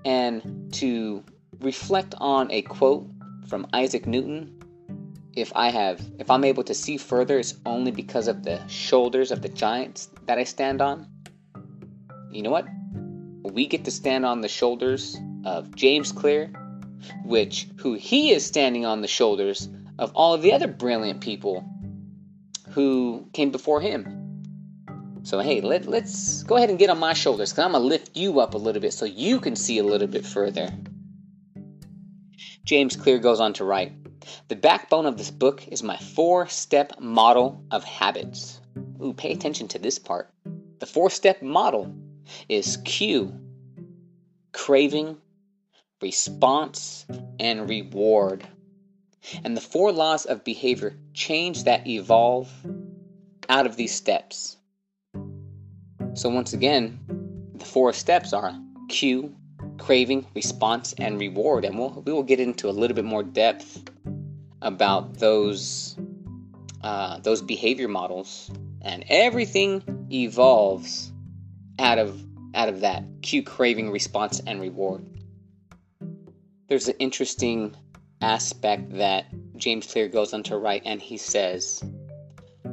And 0.04 0.72
to 0.74 1.24
reflect 1.60 2.14
on 2.18 2.50
a 2.50 2.62
quote 2.62 3.08
from 3.48 3.66
Isaac 3.72 4.06
Newton, 4.06 4.59
if 5.34 5.52
I 5.54 5.70
have 5.70 6.00
if 6.18 6.30
I'm 6.30 6.44
able 6.44 6.64
to 6.64 6.74
see 6.74 6.96
further, 6.96 7.38
it's 7.38 7.54
only 7.64 7.90
because 7.90 8.28
of 8.28 8.42
the 8.42 8.66
shoulders 8.68 9.30
of 9.30 9.42
the 9.42 9.48
giants 9.48 10.08
that 10.26 10.38
I 10.38 10.44
stand 10.44 10.80
on. 10.80 11.06
You 12.30 12.42
know 12.42 12.50
what? 12.50 12.66
We 13.42 13.66
get 13.66 13.84
to 13.84 13.90
stand 13.90 14.26
on 14.26 14.40
the 14.40 14.48
shoulders 14.48 15.16
of 15.44 15.74
James 15.74 16.12
Clear, 16.12 16.52
which 17.24 17.68
who 17.78 17.94
he 17.94 18.32
is 18.32 18.44
standing 18.44 18.84
on 18.84 19.00
the 19.00 19.08
shoulders 19.08 19.68
of 19.98 20.12
all 20.14 20.34
of 20.34 20.42
the 20.42 20.52
other 20.52 20.66
brilliant 20.66 21.20
people 21.20 21.64
who 22.70 23.28
came 23.32 23.50
before 23.50 23.80
him. 23.80 24.16
So 25.22 25.40
hey, 25.40 25.60
let, 25.60 25.86
let's 25.86 26.42
go 26.44 26.56
ahead 26.56 26.70
and 26.70 26.78
get 26.78 26.90
on 26.90 26.98
my 26.98 27.12
shoulders 27.12 27.52
because 27.52 27.64
I'm 27.64 27.72
gonna 27.72 27.84
lift 27.84 28.16
you 28.16 28.40
up 28.40 28.54
a 28.54 28.58
little 28.58 28.80
bit 28.80 28.92
so 28.92 29.04
you 29.04 29.40
can 29.40 29.54
see 29.54 29.78
a 29.78 29.84
little 29.84 30.08
bit 30.08 30.24
further. 30.24 30.70
James 32.64 32.96
Clear 32.96 33.18
goes 33.18 33.40
on 33.40 33.52
to 33.54 33.64
write 33.64 33.92
The 34.48 34.56
backbone 34.56 35.06
of 35.06 35.16
this 35.16 35.30
book 35.30 35.66
is 35.68 35.82
my 35.82 35.96
four 35.96 36.46
step 36.48 37.00
model 37.00 37.64
of 37.70 37.84
habits. 37.84 38.60
Ooh, 39.02 39.14
pay 39.14 39.32
attention 39.32 39.68
to 39.68 39.78
this 39.78 39.98
part. 39.98 40.30
The 40.78 40.86
four 40.86 41.10
step 41.10 41.42
model 41.42 41.94
is 42.48 42.78
cue, 42.84 43.38
craving, 44.52 45.16
response, 46.02 47.06
and 47.38 47.68
reward. 47.68 48.46
And 49.44 49.56
the 49.56 49.60
four 49.60 49.92
laws 49.92 50.26
of 50.26 50.44
behavior 50.44 50.96
change 51.14 51.64
that 51.64 51.86
evolve 51.86 52.50
out 53.48 53.66
of 53.66 53.76
these 53.76 53.94
steps. 53.94 54.56
So, 56.14 56.28
once 56.28 56.52
again, 56.52 56.98
the 57.54 57.64
four 57.64 57.92
steps 57.92 58.32
are 58.32 58.58
cue, 58.88 59.34
craving, 59.78 60.26
response, 60.34 60.94
and 60.98 61.20
reward. 61.20 61.64
And 61.64 61.78
we'll, 61.78 62.02
we 62.04 62.12
will 62.12 62.22
get 62.22 62.40
into 62.40 62.68
a 62.68 62.72
little 62.72 62.94
bit 62.94 63.04
more 63.04 63.22
depth 63.22 63.89
about 64.62 65.14
those, 65.18 65.96
uh, 66.82 67.18
those 67.20 67.42
behavior 67.42 67.88
models. 67.88 68.50
And 68.82 69.04
everything 69.08 70.06
evolves 70.10 71.12
out 71.78 71.98
of, 71.98 72.22
out 72.54 72.68
of 72.68 72.80
that 72.80 73.04
cue, 73.22 73.42
craving, 73.42 73.90
response, 73.90 74.40
and 74.46 74.60
reward. 74.60 75.06
There's 76.68 76.88
an 76.88 76.94
interesting 76.98 77.74
aspect 78.20 78.92
that 78.96 79.26
James 79.56 79.86
Clear 79.86 80.08
goes 80.08 80.32
on 80.32 80.42
to 80.44 80.56
write, 80.56 80.82
and 80.84 81.00
he 81.00 81.16
says, 81.16 81.82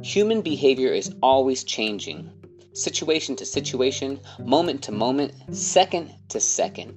Human 0.02 0.42
behavior 0.42 0.92
is 0.92 1.14
always 1.22 1.64
changing, 1.64 2.30
situation 2.72 3.34
to 3.36 3.44
situation, 3.44 4.20
moment 4.38 4.82
to 4.84 4.92
moment, 4.92 5.32
second 5.54 6.14
to 6.28 6.40
second. 6.40 6.94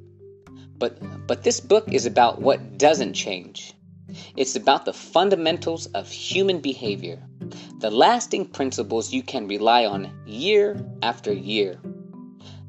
But, 0.78 1.28
but 1.28 1.44
this 1.44 1.60
book 1.60 1.92
is 1.92 2.06
about 2.06 2.42
what 2.42 2.78
doesn't 2.78 3.14
change. 3.14 3.74
It's 4.36 4.56
about 4.56 4.86
the 4.86 4.94
fundamentals 4.94 5.88
of 5.88 6.10
human 6.10 6.60
behavior, 6.60 7.22
the 7.80 7.92
lasting 7.92 8.46
principles 8.46 9.12
you 9.12 9.24
can 9.24 9.48
rely 9.48 9.86
on 9.86 10.12
year 10.26 10.84
after 11.02 11.34
year, 11.34 11.80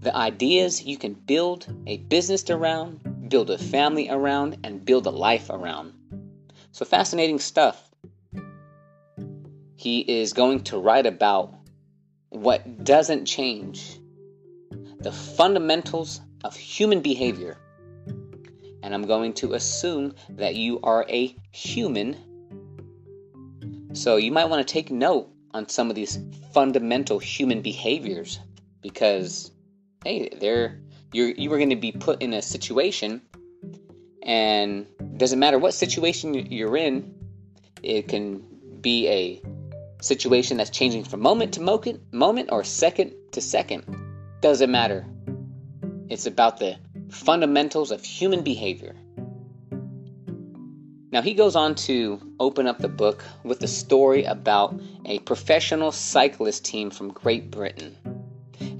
the 0.00 0.14
ideas 0.16 0.82
you 0.82 0.96
can 0.96 1.14
build 1.14 1.66
a 1.86 1.98
business 1.98 2.48
around, 2.50 3.28
build 3.28 3.50
a 3.50 3.58
family 3.58 4.08
around, 4.10 4.58
and 4.64 4.84
build 4.84 5.06
a 5.06 5.10
life 5.10 5.48
around. 5.50 5.92
So, 6.72 6.84
fascinating 6.84 7.38
stuff. 7.38 7.90
He 9.76 10.00
is 10.00 10.32
going 10.32 10.64
to 10.64 10.78
write 10.78 11.06
about 11.06 11.54
what 12.30 12.84
doesn't 12.84 13.26
change, 13.26 13.98
the 14.98 15.12
fundamentals 15.12 16.20
of 16.44 16.56
human 16.56 17.00
behavior. 17.00 17.58
And 18.82 18.94
I'm 18.94 19.06
going 19.06 19.32
to 19.34 19.54
assume 19.54 20.14
that 20.30 20.54
you 20.56 20.80
are 20.82 21.06
a 21.08 21.36
human. 21.52 22.16
So, 23.92 24.16
you 24.16 24.32
might 24.32 24.46
want 24.46 24.66
to 24.66 24.72
take 24.72 24.90
note 24.90 25.28
on 25.52 25.68
some 25.68 25.90
of 25.90 25.96
these 25.96 26.18
fundamental 26.52 27.18
human 27.18 27.62
behaviors 27.62 28.40
because, 28.80 29.52
hey, 30.04 30.30
they're 30.40 30.80
you're 31.12 31.28
you 31.28 31.52
are 31.52 31.58
going 31.58 31.70
to 31.70 31.76
be 31.76 31.92
put 31.92 32.22
in 32.22 32.32
a 32.32 32.42
situation 32.42 33.20
and 34.22 34.86
doesn't 35.16 35.38
matter 35.38 35.58
what 35.58 35.74
situation 35.74 36.34
you're 36.34 36.76
in 36.76 37.14
it 37.82 38.08
can 38.08 38.42
be 38.80 39.08
a 39.08 39.42
situation 40.00 40.56
that's 40.56 40.70
changing 40.70 41.04
from 41.04 41.20
moment 41.20 41.54
to 41.54 41.60
moment 41.60 42.00
moment 42.12 42.48
or 42.50 42.64
second 42.64 43.12
to 43.32 43.40
second 43.40 43.84
doesn't 44.40 44.70
matter 44.70 45.06
it's 46.08 46.26
about 46.26 46.58
the 46.58 46.76
fundamentals 47.12 47.90
of 47.90 48.04
human 48.04 48.42
behavior 48.42 48.94
now 51.12 51.20
he 51.20 51.34
goes 51.34 51.54
on 51.54 51.74
to 51.74 52.18
open 52.40 52.66
up 52.66 52.78
the 52.78 52.88
book 52.88 53.22
with 53.44 53.62
a 53.62 53.68
story 53.68 54.24
about 54.24 54.80
a 55.04 55.18
professional 55.20 55.92
cyclist 55.92 56.64
team 56.64 56.90
from 56.90 57.12
Great 57.12 57.50
Britain 57.50 57.96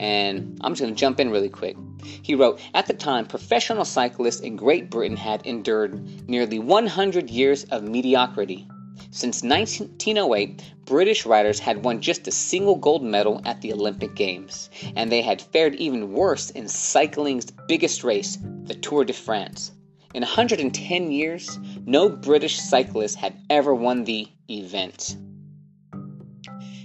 and 0.03 0.59
I'm 0.63 0.73
just 0.73 0.83
going 0.83 0.95
to 0.95 0.99
jump 0.99 1.21
in 1.21 1.31
really 1.31 1.49
quick. 1.49 1.77
He 2.03 2.35
wrote 2.35 2.61
At 2.75 2.87
the 2.87 2.95
time, 2.95 3.27
professional 3.27 3.85
cyclists 3.85 4.41
in 4.41 4.57
Great 4.57 4.91
Britain 4.91 5.17
had 5.17 5.47
endured 5.47 6.29
nearly 6.29 6.59
100 6.59 7.31
years 7.31 7.65
of 7.65 7.85
mediocrity. 7.85 8.67
Since 9.11 9.43
1908, 9.43 10.63
British 10.85 11.25
riders 11.27 11.59
had 11.59 11.85
won 11.85 12.01
just 12.01 12.29
a 12.29 12.31
single 12.31 12.77
gold 12.77 13.03
medal 13.03 13.41
at 13.45 13.61
the 13.61 13.73
Olympic 13.73 14.15
Games, 14.15 14.71
and 14.97 15.11
they 15.11 15.23
had 15.23 15.41
fared 15.41 15.75
even 15.77 16.13
worse 16.13 16.51
in 16.51 16.69
cycling's 16.69 17.51
biggest 17.69 18.05
race, 18.05 18.39
the 18.65 18.75
Tour 18.75 19.05
de 19.05 19.13
France. 19.13 19.73
In 20.15 20.23
110 20.23 21.11
years, 21.11 21.59
no 21.87 22.09
British 22.09 22.59
cyclist 22.59 23.17
had 23.17 23.35
ever 23.49 23.75
won 23.75 24.05
the 24.05 24.29
event. 24.51 25.17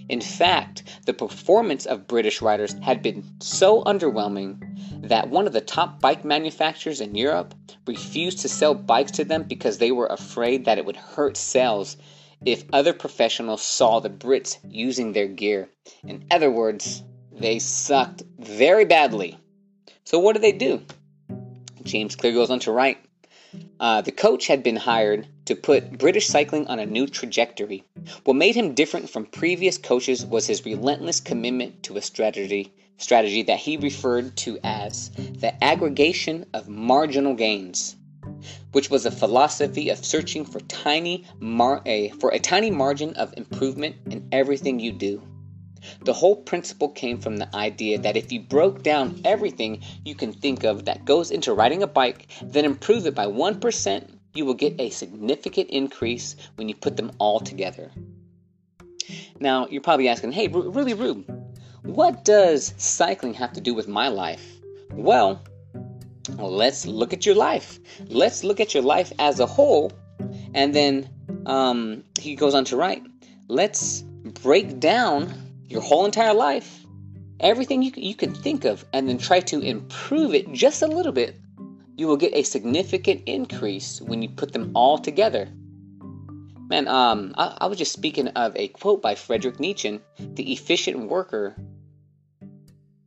In 0.09 0.21
fact, 0.21 0.83
the 1.05 1.13
performance 1.13 1.85
of 1.85 2.07
British 2.07 2.41
riders 2.41 2.73
had 2.81 3.01
been 3.01 3.23
so 3.41 3.83
underwhelming 3.83 4.61
that 5.07 5.29
one 5.29 5.47
of 5.47 5.53
the 5.53 5.61
top 5.61 5.99
bike 5.99 6.23
manufacturers 6.23 7.01
in 7.01 7.15
Europe 7.15 7.53
refused 7.87 8.39
to 8.39 8.49
sell 8.49 8.73
bikes 8.73 9.11
to 9.11 9.25
them 9.25 9.43
because 9.43 9.77
they 9.77 9.91
were 9.91 10.07
afraid 10.07 10.65
that 10.65 10.77
it 10.77 10.85
would 10.85 10.95
hurt 10.95 11.37
sales 11.37 11.97
if 12.45 12.63
other 12.71 12.93
professionals 12.93 13.61
saw 13.61 13.99
the 13.99 14.09
Brits 14.09 14.57
using 14.69 15.13
their 15.13 15.27
gear. 15.27 15.69
In 16.03 16.25
other 16.29 16.51
words, 16.51 17.03
they 17.31 17.59
sucked 17.59 18.23
very 18.37 18.85
badly. 18.85 19.37
So, 20.03 20.19
what 20.19 20.33
did 20.33 20.43
they 20.43 20.51
do? 20.51 20.83
James 21.83 22.15
Clear 22.15 22.33
goes 22.33 22.49
on 22.49 22.59
to 22.59 22.71
write 22.71 22.97
uh, 23.79 24.01
the 24.01 24.11
coach 24.11 24.47
had 24.47 24.63
been 24.63 24.75
hired 24.75 25.27
to 25.47 25.55
put 25.55 25.97
British 25.97 26.27
cycling 26.27 26.67
on 26.67 26.79
a 26.79 26.85
new 26.85 27.07
trajectory. 27.07 27.83
What 28.25 28.35
made 28.35 28.55
him 28.55 28.73
different 28.73 29.09
from 29.09 29.25
previous 29.25 29.77
coaches 29.77 30.25
was 30.25 30.45
his 30.45 30.65
relentless 30.65 31.19
commitment 31.19 31.83
to 31.83 31.97
a 31.97 32.01
strategy 32.01 32.73
strategy 32.97 33.43
that 33.43 33.59
he 33.59 33.77
referred 33.77 34.35
to 34.35 34.59
as 34.63 35.09
the 35.39 35.53
aggregation 35.63 36.45
of 36.53 36.67
marginal 36.67 37.33
gains, 37.33 37.95
which 38.71 38.89
was 38.89 39.05
a 39.05 39.11
philosophy 39.11 39.89
of 39.89 40.03
searching 40.03 40.43
for 40.43 40.59
tiny 40.61 41.23
mar- 41.39 41.81
a, 41.85 42.09
for 42.19 42.31
a 42.31 42.39
tiny 42.39 42.71
margin 42.71 43.13
of 43.13 43.33
improvement 43.37 43.95
in 44.09 44.27
everything 44.31 44.79
you 44.79 44.91
do. 44.91 45.21
The 46.03 46.13
whole 46.13 46.35
principle 46.35 46.89
came 46.89 47.19
from 47.19 47.37
the 47.37 47.55
idea 47.55 47.99
that 47.99 48.17
if 48.17 48.31
you 48.31 48.41
broke 48.41 48.83
down 48.83 49.21
everything 49.23 49.81
you 50.03 50.15
can 50.15 50.33
think 50.33 50.63
of 50.63 50.85
that 50.85 51.05
goes 51.05 51.31
into 51.31 51.53
riding 51.53 51.83
a 51.83 51.87
bike, 51.87 52.27
then 52.41 52.65
improve 52.65 53.05
it 53.05 53.15
by 53.15 53.27
1%, 53.27 54.16
you 54.33 54.45
will 54.45 54.53
get 54.53 54.79
a 54.79 54.89
significant 54.89 55.69
increase 55.69 56.35
when 56.55 56.69
you 56.69 56.75
put 56.75 56.97
them 56.97 57.11
all 57.19 57.39
together. 57.39 57.91
Now, 59.39 59.67
you're 59.67 59.81
probably 59.81 60.07
asking, 60.07 60.31
hey, 60.33 60.47
really, 60.47 60.93
Rube, 60.93 61.25
what 61.83 62.25
does 62.25 62.73
cycling 62.77 63.33
have 63.35 63.53
to 63.53 63.61
do 63.61 63.73
with 63.73 63.87
my 63.87 64.09
life? 64.09 64.45
Well, 64.91 65.41
let's 66.37 66.85
look 66.85 67.13
at 67.13 67.25
your 67.25 67.35
life. 67.35 67.79
Let's 68.07 68.43
look 68.43 68.59
at 68.59 68.73
your 68.73 68.83
life 68.83 69.11
as 69.19 69.39
a 69.39 69.45
whole. 69.45 69.91
And 70.53 70.73
then 70.73 71.09
um, 71.45 72.03
he 72.19 72.35
goes 72.35 72.53
on 72.53 72.65
to 72.65 72.77
write, 72.77 73.03
let's 73.47 74.01
break 74.01 74.79
down 74.79 75.33
your 75.67 75.81
whole 75.81 76.05
entire 76.05 76.33
life, 76.33 76.85
everything 77.39 77.81
you, 77.81 77.91
you 77.95 78.15
can 78.15 78.33
think 78.33 78.65
of, 78.65 78.85
and 78.93 79.07
then 79.07 79.17
try 79.17 79.39
to 79.41 79.59
improve 79.61 80.33
it 80.33 80.51
just 80.51 80.81
a 80.81 80.87
little 80.87 81.11
bit, 81.11 81.39
you 81.97 82.07
will 82.07 82.15
get 82.15 82.33
a 82.33 82.43
significant 82.43 83.23
increase 83.25 83.99
when 83.99 84.21
you 84.21 84.29
put 84.29 84.53
them 84.53 84.71
all 84.75 84.99
together. 84.99 85.49
Man, 86.69 86.87
um, 86.87 87.33
I, 87.37 87.57
I 87.61 87.65
was 87.65 87.77
just 87.77 87.91
speaking 87.91 88.27
of 88.29 88.55
a 88.55 88.67
quote 88.69 89.01
by 89.01 89.15
Friedrich 89.15 89.59
Nietzsche 89.59 89.99
the 90.19 90.53
efficient 90.53 91.09
worker 91.09 91.55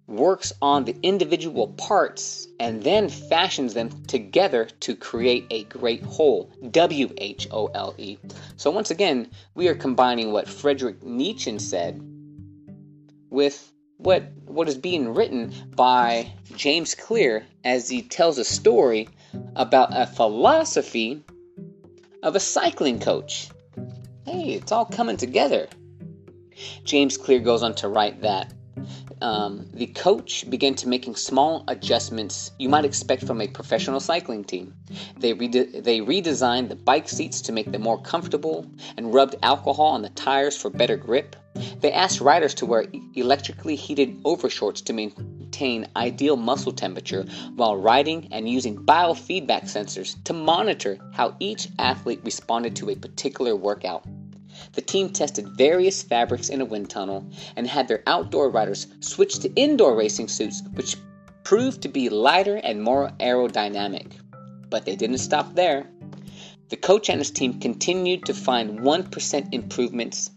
works 0.08 0.52
on 0.60 0.84
the 0.84 0.96
individual 1.02 1.68
parts 1.68 2.48
and 2.58 2.82
then 2.82 3.08
fashions 3.08 3.74
them 3.74 3.90
together 4.06 4.64
to 4.80 4.96
create 4.96 5.46
a 5.50 5.64
great 5.64 6.02
whole. 6.02 6.52
W 6.70 7.12
H 7.18 7.46
O 7.52 7.66
L 7.66 7.94
E. 7.96 8.18
So, 8.56 8.72
once 8.72 8.90
again, 8.90 9.30
we 9.54 9.68
are 9.68 9.74
combining 9.74 10.32
what 10.32 10.48
Friedrich 10.48 11.02
Nietzsche 11.04 11.58
said 11.60 12.02
with 13.30 13.72
what, 14.02 14.24
what 14.46 14.68
is 14.68 14.76
being 14.76 15.14
written 15.14 15.52
by 15.76 16.32
James 16.56 16.94
Clear 16.94 17.44
as 17.64 17.88
he 17.88 18.02
tells 18.02 18.38
a 18.38 18.44
story 18.44 19.08
about 19.56 19.90
a 19.92 20.06
philosophy 20.06 21.22
of 22.22 22.34
a 22.34 22.40
cycling 22.40 22.98
coach. 22.98 23.50
Hey, 24.24 24.54
it's 24.54 24.72
all 24.72 24.86
coming 24.86 25.16
together. 25.16 25.68
James 26.84 27.16
Clear 27.16 27.40
goes 27.40 27.62
on 27.62 27.74
to 27.76 27.88
write 27.88 28.22
that 28.22 28.52
um, 29.22 29.66
the 29.74 29.86
coach 29.86 30.48
began 30.48 30.74
to 30.76 30.88
making 30.88 31.16
small 31.16 31.64
adjustments 31.68 32.50
you 32.58 32.68
might 32.68 32.84
expect 32.84 33.24
from 33.24 33.40
a 33.40 33.48
professional 33.48 34.00
cycling 34.00 34.44
team. 34.44 34.74
They, 35.18 35.32
rede- 35.32 35.84
they 35.84 36.00
redesigned 36.00 36.68
the 36.68 36.76
bike 36.76 37.08
seats 37.08 37.40
to 37.42 37.52
make 37.52 37.70
them 37.70 37.82
more 37.82 38.00
comfortable 38.00 38.66
and 38.96 39.12
rubbed 39.12 39.36
alcohol 39.42 39.86
on 39.86 40.02
the 40.02 40.10
tires 40.10 40.56
for 40.56 40.70
better 40.70 40.96
grip. 40.96 41.36
They 41.80 41.92
asked 41.92 42.20
riders 42.20 42.54
to 42.54 42.66
wear 42.66 42.86
electrically 43.14 43.76
heated 43.76 44.22
overshorts 44.22 44.84
to 44.84 44.92
maintain 44.92 45.88
ideal 45.96 46.36
muscle 46.36 46.72
temperature 46.72 47.24
while 47.56 47.76
riding 47.76 48.28
and 48.32 48.48
using 48.48 48.76
biofeedback 48.76 49.64
sensors 49.64 50.22
to 50.24 50.32
monitor 50.32 50.98
how 51.12 51.36
each 51.40 51.68
athlete 51.78 52.20
responded 52.24 52.76
to 52.76 52.90
a 52.90 52.94
particular 52.94 53.56
workout. 53.56 54.04
The 54.72 54.82
team 54.82 55.10
tested 55.10 55.48
various 55.56 56.02
fabrics 56.02 56.48
in 56.48 56.60
a 56.60 56.64
wind 56.64 56.90
tunnel 56.90 57.26
and 57.56 57.66
had 57.66 57.88
their 57.88 58.02
outdoor 58.06 58.50
riders 58.50 58.86
switch 59.00 59.38
to 59.40 59.52
indoor 59.54 59.94
racing 59.94 60.28
suits, 60.28 60.62
which 60.74 60.96
proved 61.44 61.82
to 61.82 61.88
be 61.88 62.08
lighter 62.08 62.56
and 62.56 62.82
more 62.82 63.10
aerodynamic. 63.20 64.12
But 64.68 64.84
they 64.84 64.96
didn't 64.96 65.18
stop 65.18 65.54
there. 65.54 65.88
The 66.68 66.76
coach 66.76 67.08
and 67.08 67.18
his 67.18 67.30
team 67.30 67.58
continued 67.58 68.26
to 68.26 68.34
find 68.34 68.80
1% 68.80 69.52
improvements 69.52 70.30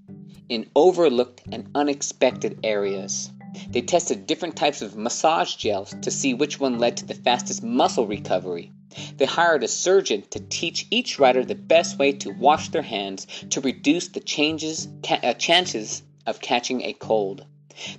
in 0.50 0.70
overlooked 0.75 1.42
and 1.51 1.70
unexpected 1.75 2.60
areas. 2.63 3.30
They 3.70 3.82
tested 3.82 4.25
different 4.25 4.56
types 4.56 4.82
of 4.82 4.98
massage 4.98 5.56
gels 5.56 5.94
to 6.01 6.10
see 6.10 6.34
which 6.34 6.60
one 6.60 6.80
led 6.80 6.98
to 6.98 7.06
the 7.06 7.13
fastest 7.13 7.63
muscle 7.63 8.08
recovery. 8.08 8.72
They 9.18 9.26
hired 9.26 9.64
a 9.64 9.68
surgeon 9.68 10.24
to 10.30 10.40
teach 10.40 10.88
each 10.92 11.20
rider 11.20 11.44
the 11.44 11.56
best 11.56 11.98
way 11.98 12.12
to 12.14 12.32
wash 12.32 12.70
their 12.70 12.82
hands 12.82 13.28
to 13.50 13.62
reduce 13.62 14.08
the 14.08 14.20
changes, 14.20 14.88
ca- 15.04 15.20
uh, 15.24 15.34
chances 15.34 16.04
of 16.26 16.42
catching 16.42 16.82
a 16.82 16.94
cold. 16.94 17.46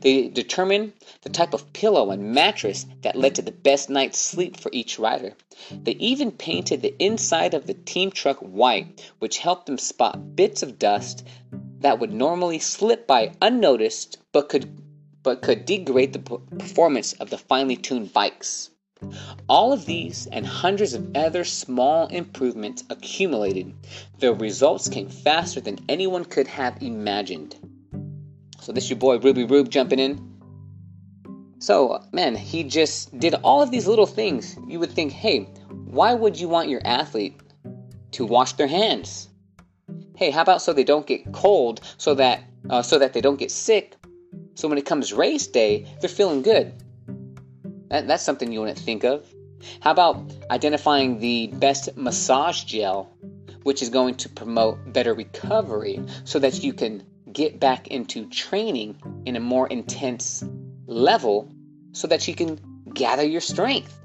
They 0.03 0.29
determined 0.29 0.93
the 1.23 1.31
type 1.31 1.53
of 1.53 1.73
pillow 1.73 2.11
and 2.13 2.33
mattress 2.33 2.87
that 3.03 3.17
led 3.17 3.35
to 3.35 3.43
the 3.43 3.51
best 3.51 3.91
night's 3.91 4.19
sleep 4.19 4.57
for 4.57 4.71
each 4.73 5.01
rider. 5.01 5.35
They 5.73 5.93
even 5.93 6.31
painted 6.31 6.81
the 6.81 6.95
inside 7.03 7.55
of 7.55 7.67
the 7.67 7.75
team 7.75 8.13
truck 8.13 8.39
white, 8.39 9.11
which 9.19 9.39
helped 9.39 9.67
them 9.67 9.79
spot 9.79 10.37
bits 10.37 10.63
of 10.63 10.79
dust 10.79 11.27
that 11.81 11.99
would 11.99 12.13
normally 12.13 12.61
slip 12.61 13.07
by 13.07 13.33
unnoticed 13.43 14.19
but 14.31 14.49
could 14.49 14.81
but 15.25 15.43
could 15.43 15.65
degrade 15.65 16.13
the 16.13 16.19
performance 16.19 17.15
of 17.15 17.31
the 17.31 17.39
finely 17.39 17.77
tuned 17.77 18.13
bikes. 18.13 18.71
All 19.49 19.73
of 19.73 19.87
these 19.87 20.26
and 20.26 20.46
hundreds 20.46 20.94
of 20.94 21.16
other 21.16 21.44
small 21.44 22.06
improvements 22.06 22.84
accumulated, 22.90 23.75
the 24.18 24.34
results 24.34 24.88
came 24.88 25.08
faster 25.08 25.60
than 25.60 25.78
anyone 25.88 26.25
could 26.25 26.47
have 26.47 26.82
imagined. 26.82 27.56
So 28.60 28.73
this 28.73 28.88
your 28.88 28.99
boy 28.99 29.19
Ruby 29.19 29.45
Rube 29.45 29.71
jumping 29.71 29.99
in. 29.99 30.34
So, 31.58 32.02
man, 32.12 32.34
he 32.34 32.64
just 32.64 33.19
did 33.19 33.34
all 33.43 33.62
of 33.62 33.71
these 33.71 33.86
little 33.86 34.06
things. 34.06 34.56
You 34.67 34.80
would 34.80 34.93
think, 34.93 35.12
hey, 35.12 35.49
why 35.69 36.14
would 36.14 36.38
you 36.38 36.49
want 36.49 36.69
your 36.69 36.82
athlete 36.84 37.40
to 38.12 38.26
wash 38.26 38.52
their 38.54 38.67
hands? 38.67 39.28
Hey, 40.17 40.30
how 40.30 40.43
about 40.43 40.62
so 40.62 40.73
they 40.73 40.84
don't 40.84 41.06
get 41.06 41.32
cold, 41.32 41.80
so 41.97 42.14
that 42.14 42.45
uh, 42.71 42.82
so 42.82 42.99
that 42.99 43.12
they 43.12 43.21
don't 43.21 43.38
get 43.38 43.50
sick, 43.50 43.97
so 44.54 44.69
when 44.69 44.78
it 44.78 44.86
comes 44.86 45.12
race 45.12 45.47
day, 45.47 45.86
they're 46.00 46.08
feeling 46.08 46.43
good. 46.43 46.73
That, 47.95 48.09
that's 48.09 48.25
something 48.25 48.50
you 48.50 48.59
wouldn't 48.59 48.80
think 48.80 49.04
of. 49.04 49.25
How 49.78 49.93
about 49.93 50.21
identifying 50.50 51.21
the 51.21 51.47
best 51.47 51.97
massage 51.97 52.65
gel, 52.65 53.17
which 53.63 53.83
is 53.83 53.89
going 53.89 54.17
to 54.17 54.28
promote 54.28 54.93
better 54.93 55.15
recovery 55.15 56.00
so 56.25 56.41
that 56.41 56.65
you 56.65 56.73
can 56.73 57.04
get 57.33 57.61
back 57.61 57.87
into 57.87 58.28
training 58.30 58.97
in 59.26 59.37
a 59.37 59.41
more 59.41 59.69
intense 59.69 60.43
level 60.89 61.49
so 61.93 62.09
that 62.09 62.26
you 62.26 62.35
can 62.35 62.59
gather 62.93 63.25
your 63.25 63.41
strength? 63.41 63.97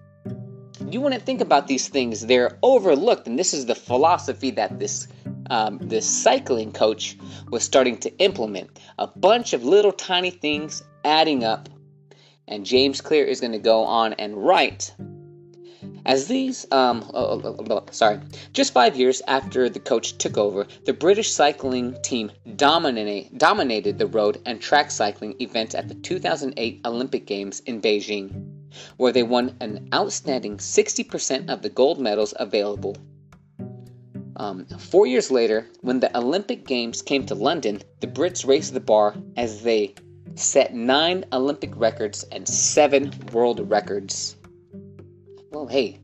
You 0.88 1.02
wouldn't 1.02 1.24
think 1.24 1.42
about 1.42 1.66
these 1.66 1.88
things, 1.88 2.28
they're 2.28 2.60
overlooked, 2.62 3.26
and 3.26 3.40
this 3.40 3.56
is 3.56 3.66
the 3.66 3.74
philosophy 3.74 4.52
that 4.52 4.78
this 4.78 5.08
um, 5.50 5.80
this 5.82 6.08
cycling 6.08 6.72
coach 6.74 7.18
was 7.50 7.64
starting 7.64 7.98
to 8.02 8.16
implement. 8.20 8.80
A 9.00 9.08
bunch 9.08 9.54
of 9.54 9.64
little 9.64 9.92
tiny 9.92 10.30
things 10.30 10.84
adding 11.04 11.44
up 11.44 11.70
and 12.50 12.66
James 12.66 13.00
Clear 13.00 13.24
is 13.24 13.40
going 13.40 13.54
to 13.54 13.60
go 13.60 13.84
on 13.84 14.14
and 14.14 14.36
write. 14.36 14.94
As 16.06 16.28
these, 16.28 16.66
um, 16.72 17.10
oh, 17.14 17.40
oh, 17.44 17.66
oh, 17.70 17.86
sorry, 17.92 18.20
just 18.52 18.74
five 18.74 18.96
years 18.96 19.22
after 19.28 19.70
the 19.70 19.80
coach 19.80 20.18
took 20.18 20.38
over, 20.38 20.66
the 20.86 20.94
British 20.94 21.32
cycling 21.32 21.96
team 22.02 22.32
dominate, 22.56 23.38
dominated 23.38 24.00
the 24.00 24.08
road 24.08 24.42
and 24.46 24.60
track 24.60 24.90
cycling 24.92 25.36
events 25.40 25.76
at 25.76 25.88
the 25.88 25.94
2008 25.94 26.82
Olympic 26.86 27.28
Games 27.28 27.60
in 27.62 27.80
Beijing, 27.80 28.52
where 28.98 29.12
they 29.12 29.24
won 29.24 29.56
an 29.60 29.88
outstanding 29.94 30.58
60% 30.58 31.50
of 31.50 31.62
the 31.62 31.70
gold 31.70 32.00
medals 32.00 32.34
available. 32.38 32.98
Um, 34.38 34.66
four 34.66 35.06
years 35.06 35.30
later, 35.30 35.68
when 35.82 36.00
the 36.00 36.18
Olympic 36.18 36.66
Games 36.66 37.02
came 37.02 37.26
to 37.28 37.36
London, 37.36 37.82
the 38.00 38.08
Brits 38.08 38.48
raised 38.48 38.74
the 38.74 38.80
bar 38.80 39.16
as 39.36 39.62
they 39.64 39.94
set 40.36 40.74
nine 40.74 41.26
Olympic 41.34 41.72
records 41.76 42.24
and 42.32 42.48
seven 42.48 43.14
world 43.32 43.70
records. 43.70 44.36
Well, 45.52 45.68
hey, 45.68 46.00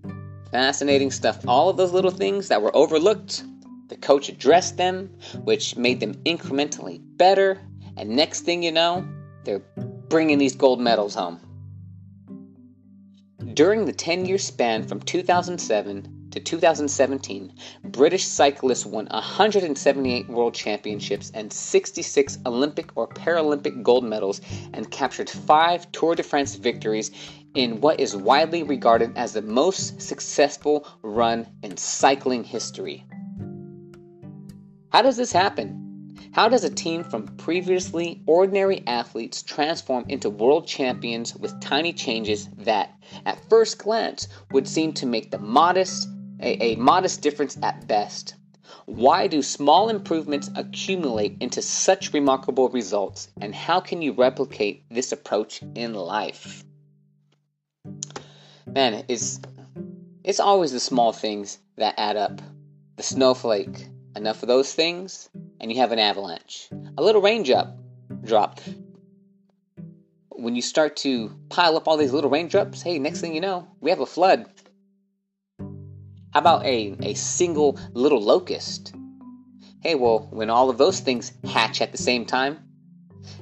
fascinating 0.52 1.12
stuff. 1.12 1.48
All 1.48 1.70
of 1.70 1.78
those 1.78 1.92
little 1.92 2.12
things 2.12 2.48
that 2.48 2.62
were 2.62 2.76
overlooked, 2.76 3.44
the 3.90 3.98
coach 3.98 4.30
addressed 4.30 4.78
them, 4.78 5.10
which 5.44 5.76
made 5.76 6.00
them 6.00 6.16
incrementally 6.26 7.00
better. 7.18 7.62
And 7.98 8.10
next 8.10 8.42
thing 8.42 8.64
you 8.64 8.72
know, 8.72 9.08
they're 9.44 9.64
bringing 10.10 10.38
these 10.38 10.56
gold 10.56 10.80
medals 10.80 11.16
home. 11.16 11.40
During 13.54 13.86
the 13.86 13.94
10 13.94 14.26
year 14.26 14.38
span 14.38 14.88
from 14.88 15.00
2007 15.00 16.15
to 16.36 16.42
2017, 16.42 17.54
British 17.86 18.26
cyclists 18.26 18.86
won 18.86 19.06
178 19.06 20.28
world 20.28 20.54
championships 20.54 21.32
and 21.34 21.52
66 21.52 22.40
Olympic 22.46 22.90
or 22.98 23.08
Paralympic 23.08 23.82
gold 23.84 24.04
medals 24.04 24.42
and 24.74 24.92
captured 24.92 25.30
five 25.30 25.90
Tour 25.94 26.14
de 26.14 26.24
France 26.24 26.56
victories 26.56 27.12
in 27.54 27.80
what 27.80 28.02
is 28.02 28.18
widely 28.18 28.64
regarded 28.64 29.18
as 29.18 29.32
the 29.32 29.42
most 29.42 30.02
successful 30.02 30.86
run 31.04 31.48
in 31.64 31.78
cycling 31.78 32.44
history. 32.44 33.06
How 34.90 35.04
does 35.04 35.16
this 35.16 35.32
happen? 35.32 35.86
How 36.34 36.50
does 36.50 36.66
a 36.66 36.70
team 36.70 37.06
from 37.06 37.28
previously 37.38 38.22
ordinary 38.26 38.84
athletes 38.88 39.42
transform 39.42 40.04
into 40.10 40.30
world 40.30 40.68
champions 40.68 41.34
with 41.34 41.62
tiny 41.62 41.94
changes 41.94 42.50
that, 42.58 42.90
at 43.26 43.50
first 43.50 43.78
glance, 43.78 44.28
would 44.52 44.68
seem 44.68 44.92
to 44.94 45.06
make 45.06 45.32
the 45.32 45.40
modest 45.40 46.10
a, 46.40 46.64
a 46.64 46.76
modest 46.76 47.22
difference 47.22 47.58
at 47.62 47.88
best. 47.88 48.36
Why 48.86 49.28
do 49.28 49.42
small 49.42 49.90
improvements 49.90 50.50
accumulate 50.56 51.38
into 51.40 51.62
such 51.62 52.14
remarkable 52.14 52.70
results, 52.70 53.30
and 53.42 53.54
how 53.54 53.80
can 53.80 54.02
you 54.02 54.14
replicate 54.14 54.84
this 54.90 55.12
approach 55.12 55.62
in 55.76 55.94
life? 55.94 56.64
Man, 58.68 59.06
it's 59.08 59.40
it's 60.24 60.40
always 60.40 60.72
the 60.72 60.80
small 60.80 61.14
things 61.14 61.60
that 61.78 61.96
add 61.98 62.18
up. 62.18 62.42
The 62.96 63.04
snowflake, 63.04 63.88
enough 64.16 64.42
of 64.42 64.48
those 64.48 64.74
things, 64.74 65.30
and 65.60 65.72
you 65.72 65.80
have 65.80 65.92
an 65.92 66.00
avalanche. 66.00 66.70
A 66.98 67.04
little 67.04 67.22
raindrop 67.22 67.78
drop. 68.24 68.60
When 70.30 70.56
you 70.56 70.62
start 70.62 70.98
to 70.98 71.32
pile 71.50 71.78
up 71.78 71.88
all 71.88 71.98
these 71.98 72.14
little 72.14 72.30
raindrops, 72.30 72.82
hey, 72.82 73.00
next 73.00 73.22
thing 73.22 73.36
you 73.36 73.42
know, 73.42 73.68
we 73.82 73.90
have 73.90 74.00
a 74.00 74.06
flood. 74.06 74.48
How 76.36 76.42
about 76.42 76.66
a, 76.66 76.98
a 77.02 77.14
single 77.14 77.80
little 77.94 78.22
locust? 78.22 78.94
Hey, 79.80 79.96
well, 79.96 80.28
when 80.32 80.50
all 80.50 80.70
of 80.70 80.78
those 80.78 81.00
things 81.00 81.32
hatch 81.46 81.82
at 81.82 81.94
the 81.94 81.98
same 81.98 82.26
time, 82.26 82.60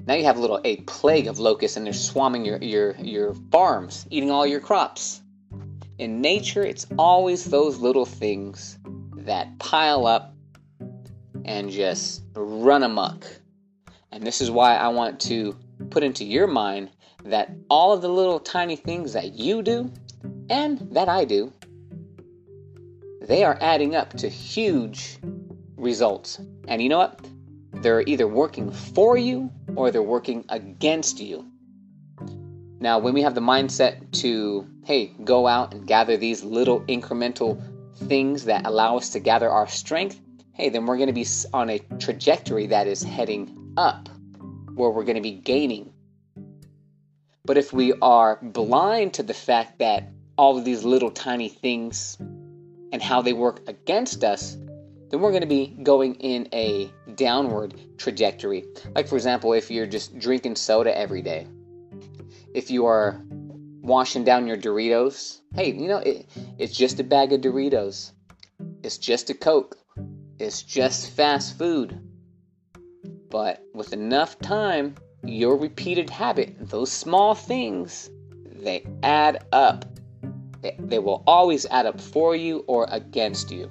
now 0.05 0.13
you 0.13 0.25
have 0.25 0.37
a 0.37 0.39
little 0.39 0.61
a 0.63 0.75
plague 0.81 1.25
of 1.25 1.39
locusts 1.39 1.75
and 1.75 1.87
they're 1.87 1.93
swarming 1.93 2.45
your, 2.45 2.59
your, 2.59 2.95
your 2.97 3.33
farms, 3.51 4.05
eating 4.11 4.29
all 4.29 4.45
your 4.45 4.59
crops. 4.59 5.23
In 5.97 6.21
nature, 6.21 6.61
it's 6.61 6.85
always 6.99 7.45
those 7.45 7.79
little 7.79 8.05
things 8.05 8.77
that 9.15 9.57
pile 9.57 10.05
up 10.05 10.35
and 11.45 11.71
just 11.71 12.21
run 12.35 12.83
amok. 12.83 13.25
And 14.11 14.21
this 14.21 14.39
is 14.39 14.51
why 14.51 14.75
I 14.75 14.89
want 14.89 15.19
to 15.21 15.57
put 15.89 16.03
into 16.03 16.25
your 16.25 16.45
mind 16.45 16.91
that 17.23 17.49
all 17.71 17.91
of 17.91 18.03
the 18.03 18.09
little 18.09 18.39
tiny 18.39 18.75
things 18.75 19.13
that 19.13 19.33
you 19.33 19.63
do 19.63 19.91
and 20.47 20.77
that 20.91 21.09
I 21.09 21.25
do, 21.25 21.51
they 23.27 23.43
are 23.43 23.57
adding 23.61 23.95
up 23.95 24.11
to 24.13 24.27
huge 24.27 25.17
results. 25.77 26.39
And 26.67 26.81
you 26.81 26.89
know 26.89 26.97
what? 26.97 27.25
They're 27.73 28.01
either 28.01 28.27
working 28.27 28.71
for 28.71 29.17
you 29.17 29.51
or 29.75 29.91
they're 29.91 30.01
working 30.01 30.45
against 30.49 31.19
you. 31.19 31.45
Now, 32.79 32.99
when 32.99 33.13
we 33.13 33.21
have 33.21 33.33
the 33.33 33.41
mindset 33.41 34.11
to, 34.21 34.67
hey, 34.83 35.07
go 35.23 35.47
out 35.47 35.73
and 35.73 35.87
gather 35.87 36.17
these 36.17 36.43
little 36.43 36.81
incremental 36.81 37.61
things 37.95 38.45
that 38.45 38.65
allow 38.65 38.97
us 38.97 39.09
to 39.11 39.19
gather 39.19 39.49
our 39.49 39.67
strength, 39.67 40.19
hey, 40.53 40.69
then 40.69 40.85
we're 40.85 40.97
going 40.97 41.07
to 41.07 41.13
be 41.13 41.25
on 41.53 41.69
a 41.69 41.79
trajectory 41.99 42.67
that 42.67 42.87
is 42.87 43.01
heading 43.01 43.73
up, 43.77 44.09
where 44.75 44.89
we're 44.89 45.05
going 45.05 45.15
to 45.15 45.21
be 45.21 45.31
gaining. 45.31 45.93
But 47.45 47.57
if 47.57 47.71
we 47.71 47.93
are 48.01 48.37
blind 48.41 49.13
to 49.15 49.23
the 49.23 49.33
fact 49.33 49.79
that 49.79 50.09
all 50.37 50.57
of 50.57 50.65
these 50.65 50.83
little 50.83 51.11
tiny 51.11 51.49
things 51.49 52.17
and 52.93 53.01
how 53.01 53.21
they 53.21 53.33
work 53.33 53.67
against 53.67 54.23
us, 54.23 54.55
then 55.09 55.19
we're 55.19 55.31
going 55.31 55.41
to 55.41 55.47
be 55.47 55.75
going 55.83 56.15
in 56.15 56.47
a 56.53 56.89
downward 57.15 57.73
trajectory. 57.97 58.65
Like, 58.95 59.07
for 59.07 59.15
example, 59.15 59.53
if 59.53 59.69
you're 59.69 59.87
just 59.87 60.17
drinking 60.19 60.55
soda 60.55 60.95
every 60.95 61.23
day, 61.23 61.47
if 62.53 62.69
you 62.69 62.85
are 62.85 63.19
washing 63.81 64.23
down 64.23 64.47
your 64.47 64.57
Doritos, 64.57 65.39
hey, 65.55 65.73
you 65.73 65.87
know, 65.87 65.97
it, 65.97 66.29
it's 66.59 66.77
just 66.77 66.99
a 66.99 67.03
bag 67.03 67.33
of 67.33 67.41
Doritos, 67.41 68.11
it's 68.83 68.99
just 68.99 69.29
a 69.31 69.33
Coke, 69.33 69.77
it's 70.39 70.61
just 70.61 71.11
fast 71.11 71.57
food. 71.57 71.99
But 73.29 73.63
with 73.73 73.91
enough 73.91 74.37
time, 74.37 74.95
your 75.23 75.57
repeated 75.57 76.11
habit, 76.11 76.69
those 76.69 76.91
small 76.91 77.33
things, 77.33 78.11
they 78.45 78.85
add 79.01 79.45
up. 79.51 79.85
They, 80.79 80.99
will 80.99 81.23
always 81.27 81.65
add 81.65 81.85
up 81.85 81.99
for 81.99 82.35
you 82.35 82.63
or 82.67 82.87
against 82.89 83.51
you. 83.51 83.69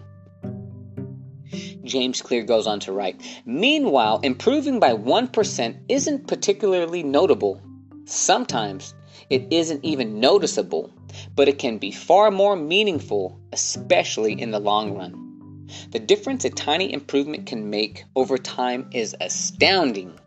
James 1.85 2.23
Clear 2.23 2.43
goes 2.43 2.67
on 2.67 2.81
to 2.81 2.93
write 2.93 3.21
Meanwhile, 3.45 4.21
improving 4.23 4.79
by 4.79 4.95
1% 4.95 5.81
isn't 5.89 6.29
particularly 6.29 7.03
notable. 7.03 7.61
Sometimes 8.05 8.95
it 9.31 9.47
isn't 9.51 9.85
even 9.85 10.21
noticeable, 10.21 10.93
but 11.35 11.49
it 11.49 11.59
can 11.59 11.79
be 11.79 11.91
far 11.91 12.31
more 12.31 12.57
meaningful, 12.57 13.41
especially 13.53 14.41
in 14.41 14.51
the 14.51 14.61
long 14.61 14.95
run. 14.95 15.67
The 15.91 15.99
difference 15.99 16.45
a 16.45 16.51
tiny 16.51 16.93
improvement 16.93 17.47
can 17.47 17.71
make 17.71 18.05
over 18.15 18.37
time 18.37 18.91
is 18.93 19.17
astounding. 19.21 20.19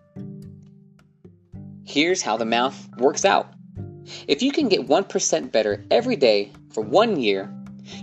Here's 1.85 2.23
how 2.23 2.37
the 2.37 2.45
math 2.45 2.89
works 2.97 3.25
out. 3.25 3.54
If 4.27 4.41
you 4.41 4.51
can 4.51 4.67
get 4.67 4.87
1% 4.87 5.51
better 5.51 5.83
every 5.89 6.15
day 6.15 6.51
for 6.71 6.81
one 6.81 7.19
year, 7.19 7.53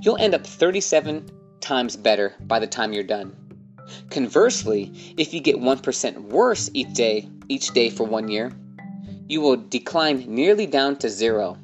you'll 0.03 0.19
end 0.19 0.35
up 0.35 0.47
37 0.47 1.31
times 1.61 1.97
better 1.97 2.35
by 2.41 2.59
the 2.59 2.67
time 2.67 2.93
you're 2.93 3.05
done. 3.05 3.37
Conversely, 4.11 4.93
if 5.17 5.35
you 5.35 5.41
get 5.41 5.57
1% 5.57 6.21
worse 6.23 6.71
each 6.73 6.93
day, 6.95 7.29
each 7.49 7.73
day 7.73 7.91
for 7.91 8.05
one 8.05 8.29
year, 8.29 8.53
you 9.29 9.41
will 9.41 9.57
decline 9.57 10.25
nearly 10.29 10.67
down 10.67 10.97
to 10.97 11.09
zero. 11.09 11.59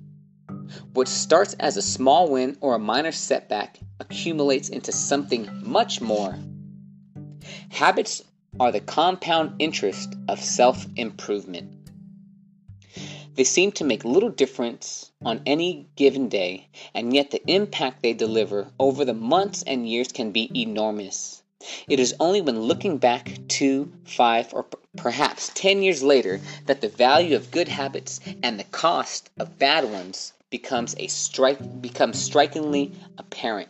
What 0.92 1.08
starts 1.08 1.54
as 1.54 1.76
a 1.76 1.82
small 1.82 2.30
win 2.30 2.56
or 2.60 2.74
a 2.74 2.78
minor 2.78 3.12
setback 3.12 3.78
accumulates 4.00 4.68
into 4.68 4.92
something 4.92 5.48
much 5.64 6.00
more. 6.00 6.38
Habits 7.70 8.22
are 8.60 8.72
the 8.72 8.80
compound 8.80 9.54
interest 9.58 10.14
of 10.28 10.42
self 10.42 10.86
improvement. 10.96 11.77
They 13.38 13.44
seem 13.44 13.70
to 13.72 13.84
make 13.84 14.04
little 14.04 14.30
difference 14.30 15.12
on 15.24 15.42
any 15.46 15.86
given 15.94 16.28
day, 16.28 16.66
and 16.92 17.14
yet 17.14 17.30
the 17.30 17.40
impact 17.46 18.02
they 18.02 18.12
deliver 18.12 18.66
over 18.80 19.04
the 19.04 19.14
months 19.14 19.62
and 19.62 19.88
years 19.88 20.08
can 20.08 20.32
be 20.32 20.50
enormous. 20.60 21.40
It 21.86 22.00
is 22.00 22.16
only 22.18 22.40
when 22.40 22.62
looking 22.62 22.98
back 22.98 23.38
two, 23.46 23.92
five, 24.04 24.52
or 24.52 24.66
perhaps 24.96 25.52
ten 25.54 25.84
years 25.84 26.02
later 26.02 26.40
that 26.66 26.80
the 26.80 26.88
value 26.88 27.36
of 27.36 27.52
good 27.52 27.68
habits 27.68 28.18
and 28.42 28.58
the 28.58 28.64
cost 28.64 29.30
of 29.38 29.56
bad 29.56 29.84
ones 29.88 30.32
becomes 30.50 30.96
a 30.98 31.06
strike 31.06 31.80
becomes 31.80 32.20
strikingly 32.20 32.90
apparent. 33.18 33.68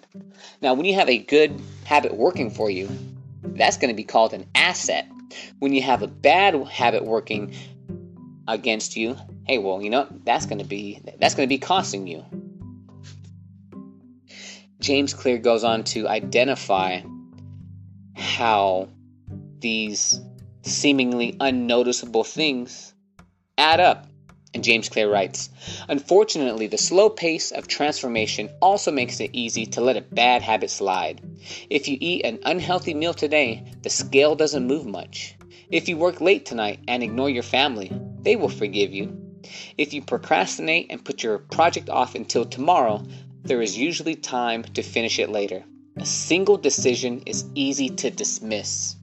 Now, 0.62 0.72
when 0.72 0.86
you 0.86 0.94
have 0.94 1.10
a 1.10 1.18
good 1.18 1.60
habit 1.84 2.14
working 2.14 2.50
for 2.50 2.70
you, 2.70 2.88
that's 3.42 3.76
going 3.76 3.90
to 3.90 3.94
be 3.94 4.04
called 4.04 4.32
an 4.32 4.46
asset. 4.54 5.06
When 5.58 5.74
you 5.74 5.82
have 5.82 6.00
a 6.00 6.06
bad 6.08 6.54
habit 6.68 7.04
working 7.04 7.54
against 8.48 8.96
you, 8.96 9.14
hey, 9.48 9.58
well, 9.58 9.80
you 9.80 9.90
know, 9.90 10.06
that's 10.24 10.46
going 10.46 10.58
to 10.58 10.64
be 10.64 11.00
that's 11.18 11.34
going 11.34 11.48
to 11.48 11.52
be 11.52 11.58
costing 11.58 12.06
you. 12.06 12.24
James 14.80 15.14
Clear 15.14 15.38
goes 15.38 15.64
on 15.64 15.82
to 15.84 16.06
identify 16.06 17.00
how 18.14 18.88
these 19.58 20.20
seemingly 20.62 21.36
unnoticeable 21.40 22.24
things 22.24 22.94
add 23.56 23.80
up. 23.80 24.06
And 24.54 24.64
James 24.64 24.88
Clear 24.88 25.10
writes 25.10 25.50
Unfortunately, 25.88 26.68
the 26.68 26.78
slow 26.78 27.10
pace 27.10 27.50
of 27.50 27.68
transformation 27.68 28.50
also 28.62 28.92
makes 28.92 29.20
it 29.20 29.30
easy 29.32 29.66
to 29.66 29.80
let 29.80 29.96
a 29.96 30.00
bad 30.00 30.42
habit 30.42 30.70
slide. 30.70 31.20
If 31.68 31.88
you 31.88 31.98
eat 32.00 32.24
an 32.24 32.38
unhealthy 32.44 32.94
meal 32.94 33.14
today, 33.14 33.72
the 33.82 33.90
scale 33.90 34.36
doesn't 34.36 34.66
move 34.66 34.86
much. 34.86 35.36
If 35.70 35.88
you 35.88 35.96
work 35.96 36.20
late 36.20 36.46
tonight 36.46 36.80
and 36.88 37.02
ignore 37.02 37.28
your 37.28 37.42
family, 37.42 37.92
they 38.22 38.36
will 38.36 38.48
forgive 38.48 38.92
you. 38.92 39.27
If 39.76 39.92
you 39.92 40.02
procrastinate 40.02 40.86
and 40.90 41.04
put 41.04 41.22
your 41.22 41.38
project 41.38 41.88
off 41.88 42.14
until 42.14 42.44
tomorrow, 42.44 43.04
there 43.44 43.62
is 43.62 43.78
usually 43.78 44.14
time 44.14 44.64
to 44.64 44.82
finish 44.82 45.18
it 45.18 45.30
later. 45.30 45.64
A 45.96 46.06
single 46.06 46.56
decision 46.56 47.22
is 47.26 47.44
easy 47.54 47.88
to 47.88 48.10
dismiss. 48.10 48.96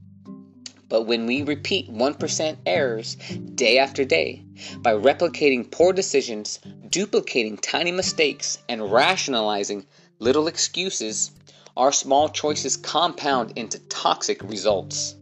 But 0.87 1.03
when 1.03 1.25
we 1.25 1.41
repeat 1.41 1.91
1% 1.91 2.57
errors 2.65 3.15
day 3.55 3.79
after 3.79 4.05
day, 4.05 4.43
by 4.77 4.93
replicating 4.93 5.69
poor 5.69 5.93
decisions, 5.93 6.59
duplicating 6.89 7.57
tiny 7.57 7.91
mistakes, 7.91 8.59
and 8.69 8.91
rationalizing 8.91 9.85
little 10.19 10.47
excuses, 10.47 11.31
our 11.75 11.91
small 11.91 12.29
choices 12.29 12.77
compound 12.77 13.53
into 13.57 13.79
toxic 13.79 14.41
results. 14.43 15.15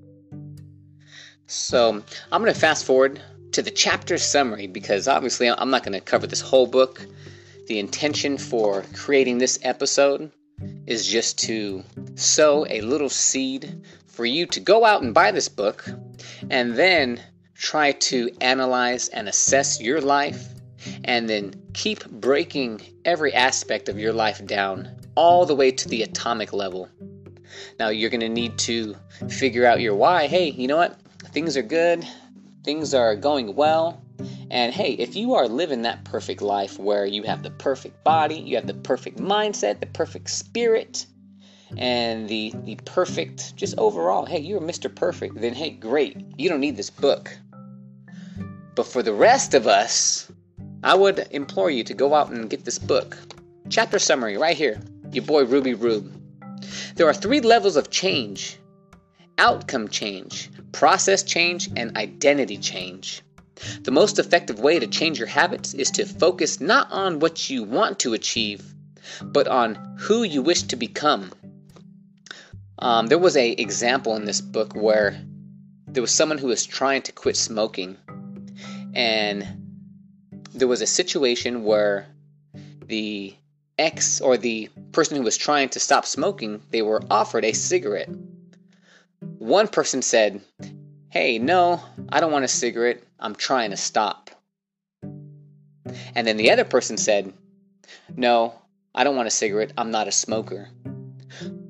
So, 1.48 2.04
I'm 2.32 2.42
going 2.42 2.54
to 2.54 2.60
fast 2.60 2.86
forward 2.86 3.22
to 3.54 3.62
the 3.62 3.72
chapter 3.72 4.18
summary 4.18 4.68
because 4.68 5.08
obviously 5.08 5.50
I'm 5.50 5.70
not 5.70 5.84
going 5.84 5.94
to 5.94 6.02
cover 6.02 6.28
this 6.28 6.42
whole 6.42 6.68
book. 6.68 7.06
The 7.68 7.80
intention 7.80 8.38
for 8.38 8.84
creating 8.94 9.38
this 9.38 9.60
episode 9.62 10.32
is 10.88 11.08
just 11.08 11.40
to 11.40 11.84
sow 12.16 12.66
a 12.68 12.82
little 12.82 13.10
seed 13.10 13.84
for 14.08 14.26
you 14.26 14.46
to 14.48 14.60
go 14.60 14.86
out 14.86 15.04
and 15.04 15.14
buy 15.14 15.32
this 15.32 15.50
book 15.50 15.86
and 16.50 16.76
then 16.76 17.22
try 17.56 17.92
to 17.92 18.30
analyze 18.42 19.08
and 19.10 19.30
assess 19.30 19.80
your 19.80 20.02
life 20.02 20.50
and 21.04 21.30
then 21.30 21.54
keep 21.74 22.10
breaking 22.10 22.82
every 23.06 23.34
aspect 23.34 23.88
of 23.88 24.00
your 24.00 24.14
life 24.14 24.46
down 24.46 24.90
all 25.16 25.46
the 25.46 25.56
way 25.56 25.72
to 25.72 25.88
the 25.88 26.02
atomic 26.04 26.54
level. 26.54 26.90
Now, 27.80 27.90
you're 27.90 28.10
going 28.10 28.22
to 28.22 28.30
need 28.30 28.58
to 28.60 28.96
figure 29.30 29.66
out 29.66 29.80
your 29.80 29.96
why. 29.96 30.28
Hey, 30.28 30.50
you 30.50 30.68
know 30.68 30.78
what? 30.78 31.00
Things 31.32 31.56
are 31.56 31.64
good, 31.64 32.06
things 32.64 32.94
are 32.94 33.16
going 33.16 33.56
well. 33.56 34.02
And 34.50 34.74
hey, 34.74 34.94
if 34.94 35.16
you 35.16 35.34
are 35.34 35.48
living 35.48 35.82
that 35.82 36.04
perfect 36.06 36.42
life 36.42 36.78
where 36.78 37.06
you 37.06 37.24
have 37.24 37.44
the 37.44 37.52
perfect 37.52 38.04
body, 38.04 38.36
you 38.36 38.56
have 38.56 38.68
the 38.68 38.74
perfect 38.74 39.18
mindset, 39.18 39.80
the 39.80 39.88
perfect 39.88 40.30
spirit, 40.30 41.06
and 41.78 42.30
the 42.30 42.54
the 42.64 42.76
perfect 42.86 43.56
just 43.56 43.78
overall, 43.78 44.26
hey, 44.26 44.40
you're 44.40 44.62
Mr. 44.62 44.94
Perfect, 44.94 45.42
then 45.42 45.54
hey, 45.54 45.72
great. 45.72 46.18
You 46.38 46.50
don't 46.50 46.60
need 46.60 46.78
this 46.78 46.92
book. 46.92 47.36
But 48.76 48.88
for 48.88 49.04
the 49.04 49.14
rest 49.14 49.54
of 49.54 49.68
us, 49.68 50.32
I 50.84 50.96
would 50.96 51.28
implore 51.32 51.70
you 51.70 51.84
to 51.86 51.94
go 51.94 52.14
out 52.14 52.30
and 52.30 52.50
get 52.50 52.66
this 52.66 52.80
book. 52.80 53.18
Chapter 53.70 54.00
summary 54.00 54.38
right 54.38 54.58
here. 54.58 54.80
Your 55.12 55.24
boy 55.24 55.46
Ruby 55.46 55.74
Rube. 55.74 56.12
There 56.96 57.08
are 57.08 57.14
three 57.14 57.40
levels 57.40 57.76
of 57.76 57.90
change 57.90 58.60
outcome 59.38 59.88
change, 59.88 60.50
process 60.74 61.24
change, 61.24 61.70
and 61.78 61.96
identity 61.96 62.58
change. 62.58 63.22
The 63.84 63.92
most 63.92 64.20
effective 64.20 64.60
way 64.60 64.80
to 64.80 64.88
change 64.88 65.18
your 65.18 65.28
habits 65.28 65.74
is 65.74 65.92
to 65.92 66.06
focus 66.06 66.60
not 66.60 66.92
on 66.92 67.20
what 67.20 67.50
you 67.50 67.64
want 67.64 68.00
to 68.00 68.14
achieve, 68.14 68.74
but 69.22 69.48
on 69.48 69.96
who 70.00 70.24
you 70.24 70.42
wish 70.42 70.64
to 70.64 70.76
become. 70.76 71.32
Um, 72.80 73.08
there 73.08 73.20
was 73.20 73.38
a 73.38 73.52
example 73.52 74.16
in 74.16 74.26
this 74.26 74.42
book 74.42 74.76
where 74.76 75.18
there 75.88 76.02
was 76.02 76.12
someone 76.12 76.40
who 76.40 76.48
was 76.48 76.66
trying 76.66 77.04
to 77.04 77.12
quit 77.12 77.38
smoking, 77.38 77.96
and 78.94 79.48
there 80.54 80.68
was 80.68 80.82
a 80.82 80.88
situation 80.88 81.64
where 81.64 82.08
the 82.88 83.36
ex 83.78 84.20
or 84.22 84.38
the 84.38 84.70
person 84.92 85.18
who 85.18 85.24
was 85.24 85.38
trying 85.38 85.70
to 85.70 85.80
stop 85.80 86.06
smoking 86.06 86.62
they 86.70 86.82
were 86.82 87.02
offered 87.10 87.44
a 87.44 87.54
cigarette 87.54 88.10
one 89.40 89.68
person 89.68 90.02
said, 90.02 90.42
Hey, 91.10 91.40
no, 91.40 91.82
I 92.10 92.20
don't 92.20 92.32
want 92.32 92.46
a 92.46 92.50
cigarette. 92.50 93.04
I'm 93.20 93.36
trying 93.36 93.72
to 93.72 93.78
stop. 93.78 94.30
And 96.16 96.26
then 96.28 96.38
the 96.38 96.52
other 96.52 96.64
person 96.64 96.98
said, 96.98 97.34
No, 98.16 98.54
I 98.96 99.04
don't 99.04 99.16
want 99.16 99.28
a 99.28 99.32
cigarette. 99.32 99.74
I'm 99.78 99.92
not 99.92 100.08
a 100.08 100.12
smoker. 100.12 100.70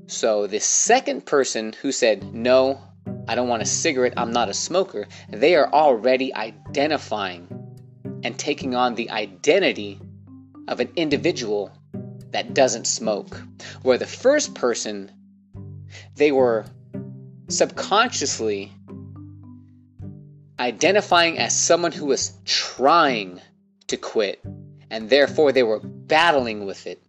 So 0.07 0.47
the 0.47 0.59
second 0.59 1.25
person 1.25 1.73
who 1.81 1.91
said, 1.91 2.33
No, 2.33 2.81
I 3.27 3.35
don't 3.35 3.47
want 3.47 3.63
a 3.63 3.65
cigarette. 3.65 4.13
I'm 4.17 4.31
not 4.31 4.49
a 4.49 4.53
smoker, 4.53 5.07
they 5.29 5.55
are 5.55 5.71
already 5.71 6.33
identifying 6.33 7.47
and 8.23 8.37
taking 8.37 8.75
on 8.75 8.95
the 8.95 9.09
identity 9.09 9.99
of 10.67 10.79
an 10.79 10.89
individual 10.95 11.71
that 12.31 12.53
doesn't 12.53 12.87
smoke. 12.87 13.41
Where 13.81 13.97
the 13.97 14.07
first 14.07 14.55
person, 14.55 15.11
they 16.15 16.31
were 16.31 16.65
subconsciously 17.57 18.71
identifying 20.59 21.37
as 21.39 21.55
someone 21.55 21.91
who 21.91 22.05
was 22.05 22.33
trying 22.45 23.41
to 23.87 23.97
quit, 23.97 24.43
and 24.89 25.09
therefore 25.09 25.51
they 25.51 25.63
were 25.63 25.79
battling 25.79 26.65
with 26.65 26.87
it. 26.87 27.03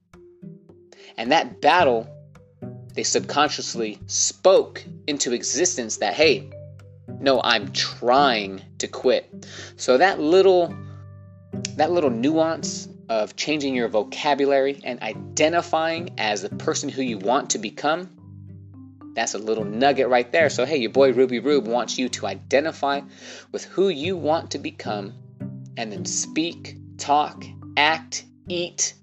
And 1.17 1.31
that 1.33 1.61
battle, 1.61 2.09
they 2.95 3.05
subconsciously 3.05 4.01
spoke 4.07 4.85
into 5.07 5.33
existence 5.33 5.99
that, 5.99 6.15
hey, 6.15 6.51
no, 7.21 7.41
I'm 7.43 7.73
trying 7.73 8.63
to 8.79 8.89
quit. 8.89 9.47
So 9.77 9.99
that 9.99 10.21
little 10.21 10.75
that 11.77 11.93
little 11.93 12.11
nuance 12.11 12.89
of 13.09 13.37
changing 13.37 13.75
your 13.75 13.89
vocabulary 13.89 14.81
and 14.83 15.01
identifying 15.03 16.11
as 16.19 16.43
the 16.43 16.49
person 16.49 16.89
who 16.89 17.03
you 17.03 17.19
want 17.19 17.51
to 17.51 17.59
become, 17.59 18.11
that's 19.15 19.35
a 19.35 19.39
little 19.39 19.65
nugget 19.65 20.09
right 20.09 20.31
there. 20.31 20.51
So, 20.51 20.65
hey, 20.65 20.79
your 20.79 20.91
boy 20.91 21.13
Ruby 21.13 21.39
Rube 21.39 21.67
wants 21.67 21.99
you 21.99 22.09
to 22.11 22.27
identify 22.27 23.01
with 23.53 23.65
who 23.65 23.89
you 23.89 24.17
want 24.17 24.53
to 24.53 24.59
become 24.59 25.15
and 25.77 25.93
then 25.93 26.05
speak, 26.05 26.77
talk, 26.99 27.45
act, 27.77 28.25
eat, 28.49 28.95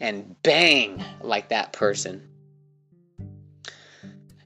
and 0.00 0.36
bang 0.42 1.04
like 1.20 1.50
that 1.50 1.72
person. 1.72 2.28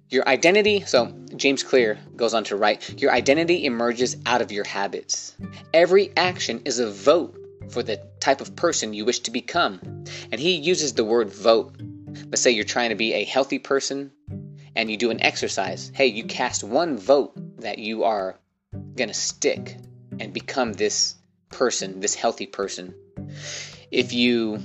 Your 0.08 0.28
identity, 0.28 0.82
so 0.86 1.12
James 1.34 1.62
Clear 1.62 1.98
goes 2.14 2.32
on 2.32 2.44
to 2.44 2.56
write, 2.56 3.00
your 3.00 3.10
identity 3.10 3.64
emerges 3.66 4.16
out 4.24 4.40
of 4.40 4.52
your 4.52 4.64
habits. 4.64 5.34
Every 5.74 6.12
action 6.16 6.62
is 6.64 6.78
a 6.78 6.90
vote 6.90 7.36
for 7.70 7.82
the 7.82 8.00
type 8.20 8.40
of 8.40 8.54
person 8.54 8.94
you 8.94 9.04
wish 9.04 9.20
to 9.20 9.30
become. 9.30 9.80
And 10.30 10.40
he 10.40 10.56
uses 10.56 10.92
the 10.92 11.04
word 11.04 11.30
vote. 11.30 11.74
Let's 12.26 12.40
say 12.40 12.52
you're 12.52 12.64
trying 12.64 12.90
to 12.90 12.94
be 12.94 13.14
a 13.14 13.24
healthy 13.24 13.58
person 13.58 14.12
and 14.76 14.90
you 14.90 14.96
do 14.96 15.10
an 15.10 15.22
exercise. 15.22 15.90
Hey, 15.94 16.06
you 16.06 16.24
cast 16.24 16.62
one 16.62 16.98
vote 16.98 17.32
that 17.60 17.78
you 17.78 18.04
are 18.04 18.38
going 18.94 19.08
to 19.08 19.14
stick 19.14 19.76
and 20.20 20.32
become 20.32 20.74
this 20.74 21.16
person, 21.48 22.00
this 22.00 22.14
healthy 22.14 22.46
person. 22.46 22.94
If 23.90 24.12
you 24.12 24.62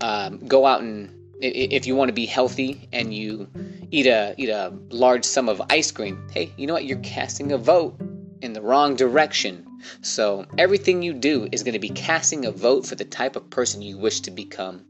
um, 0.00 0.46
go 0.46 0.66
out 0.66 0.82
and 0.82 1.12
if 1.40 1.86
you 1.86 1.96
want 1.96 2.08
to 2.10 2.14
be 2.14 2.26
healthy 2.26 2.88
and 2.92 3.12
you 3.12 3.48
eat 3.90 4.06
a 4.06 4.34
eat 4.36 4.48
a 4.48 4.72
large 4.90 5.24
sum 5.24 5.48
of 5.48 5.62
ice 5.70 5.90
cream, 5.90 6.28
hey, 6.32 6.52
you 6.56 6.66
know 6.66 6.74
what? 6.74 6.84
You're 6.84 6.98
casting 6.98 7.52
a 7.52 7.58
vote 7.58 8.00
in 8.42 8.52
the 8.52 8.62
wrong 8.62 8.96
direction. 8.96 9.66
So 10.02 10.46
everything 10.58 11.02
you 11.02 11.14
do 11.14 11.48
is 11.50 11.62
going 11.62 11.74
to 11.74 11.78
be 11.78 11.90
casting 11.90 12.44
a 12.44 12.50
vote 12.50 12.86
for 12.86 12.94
the 12.94 13.04
type 13.04 13.36
of 13.36 13.48
person 13.50 13.82
you 13.82 13.98
wish 13.98 14.20
to 14.20 14.30
become. 14.30 14.84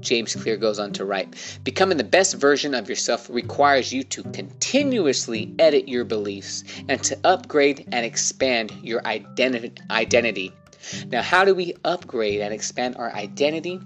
James 0.00 0.34
Clear 0.34 0.56
goes 0.56 0.78
on 0.78 0.92
to 0.92 1.04
write 1.04 1.34
Becoming 1.64 1.98
the 1.98 2.04
best 2.04 2.34
version 2.34 2.74
of 2.74 2.88
yourself 2.88 3.28
requires 3.30 3.92
you 3.92 4.02
to 4.04 4.22
continuously 4.24 5.54
edit 5.58 5.88
your 5.88 6.04
beliefs 6.04 6.64
and 6.88 7.02
to 7.04 7.18
upgrade 7.24 7.88
and 7.92 8.04
expand 8.04 8.72
your 8.82 9.04
identity. 9.06 10.52
Now, 11.06 11.22
how 11.22 11.44
do 11.44 11.54
we 11.54 11.74
upgrade 11.84 12.40
and 12.40 12.54
expand 12.54 12.96
our 12.96 13.12
identity? 13.14 13.80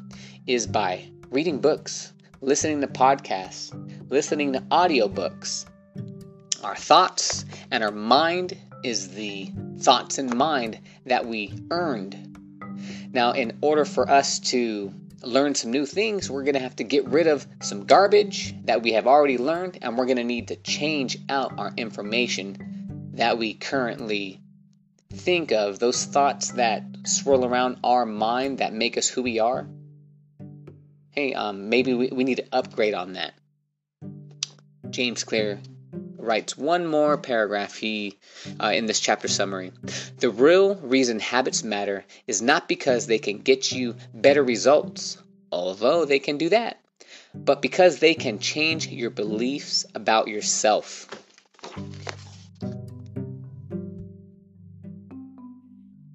Is 0.46 0.66
by 0.66 1.09
reading 1.31 1.61
books, 1.61 2.12
listening 2.40 2.81
to 2.81 2.88
podcasts, 2.88 3.72
listening 4.11 4.53
to 4.55 4.61
audiobooks. 4.61 5.66
Our 6.64 6.75
thoughts 6.77 7.44
and 7.70 7.83
our 7.83 7.92
mind 7.92 8.57
is 8.83 9.14
the 9.14 9.51
thoughts 9.79 10.18
and 10.18 10.35
mind 10.35 10.79
that 11.07 11.27
we 11.27 11.55
earned. 11.70 12.29
Now, 13.12 13.33
in 13.33 13.59
order 13.61 13.85
for 13.85 14.11
us 14.11 14.38
to 14.51 14.92
learn 15.23 15.55
some 15.55 15.71
new 15.71 15.87
things, 15.87 16.31
we're 16.31 16.45
going 16.45 16.55
to 16.55 16.61
have 16.61 16.77
to 16.77 16.85
get 16.85 17.07
rid 17.07 17.27
of 17.27 17.47
some 17.61 17.87
garbage 17.87 18.55
that 18.65 18.83
we 18.83 18.93
have 18.93 19.07
already 19.07 19.39
learned, 19.39 19.79
and 19.83 19.97
we're 19.97 20.07
going 20.07 20.17
to 20.17 20.25
need 20.25 20.49
to 20.49 20.57
change 20.57 21.19
out 21.29 21.59
our 21.59 21.73
information 21.77 23.11
that 23.15 23.39
we 23.39 23.55
currently 23.55 24.41
think 25.13 25.53
of, 25.53 25.79
those 25.79 26.05
thoughts 26.05 26.53
that 26.53 26.85
swirl 27.05 27.45
around 27.45 27.79
our 27.85 28.07
mind 28.07 28.59
that 28.59 28.73
make 28.73 28.97
us 28.97 29.09
who 29.09 29.23
we 29.23 29.39
are. 29.39 29.69
Hey, 31.11 31.35
um, 31.35 31.69
maybe 31.69 31.93
we, 31.95 32.09
we 32.09 32.25
need 32.25 32.37
to 32.37 32.47
upgrade 32.53 32.95
on 32.95 33.15
that. 33.15 33.35
James 34.89 35.25
Clear 35.25 35.61
writes 36.23 36.57
one 36.57 36.87
more 36.87 37.19
paragraph 37.19 37.77
he 37.77 38.17
uh, 38.63 38.73
in 38.75 38.87
this 38.87 39.01
chapter 39.01 39.29
summary. 39.29 39.73
The 40.19 40.31
real 40.31 40.77
reason 40.77 41.19
habits 41.19 41.65
matter 41.65 42.05
is 42.27 42.41
not 42.41 42.69
because 42.69 43.07
they 43.07 43.19
can 43.19 43.39
get 43.39 43.73
you 43.73 43.97
better 44.15 44.43
results, 44.43 45.19
although 45.51 46.05
they 46.05 46.21
can 46.21 46.39
do 46.39 46.49
that, 46.51 46.81
but 47.35 47.61
because 47.61 47.99
they 47.99 48.15
can 48.15 48.39
change 48.39 48.87
your 48.87 49.11
beliefs 49.11 49.85
about 49.95 50.29
yourself. 50.29 51.09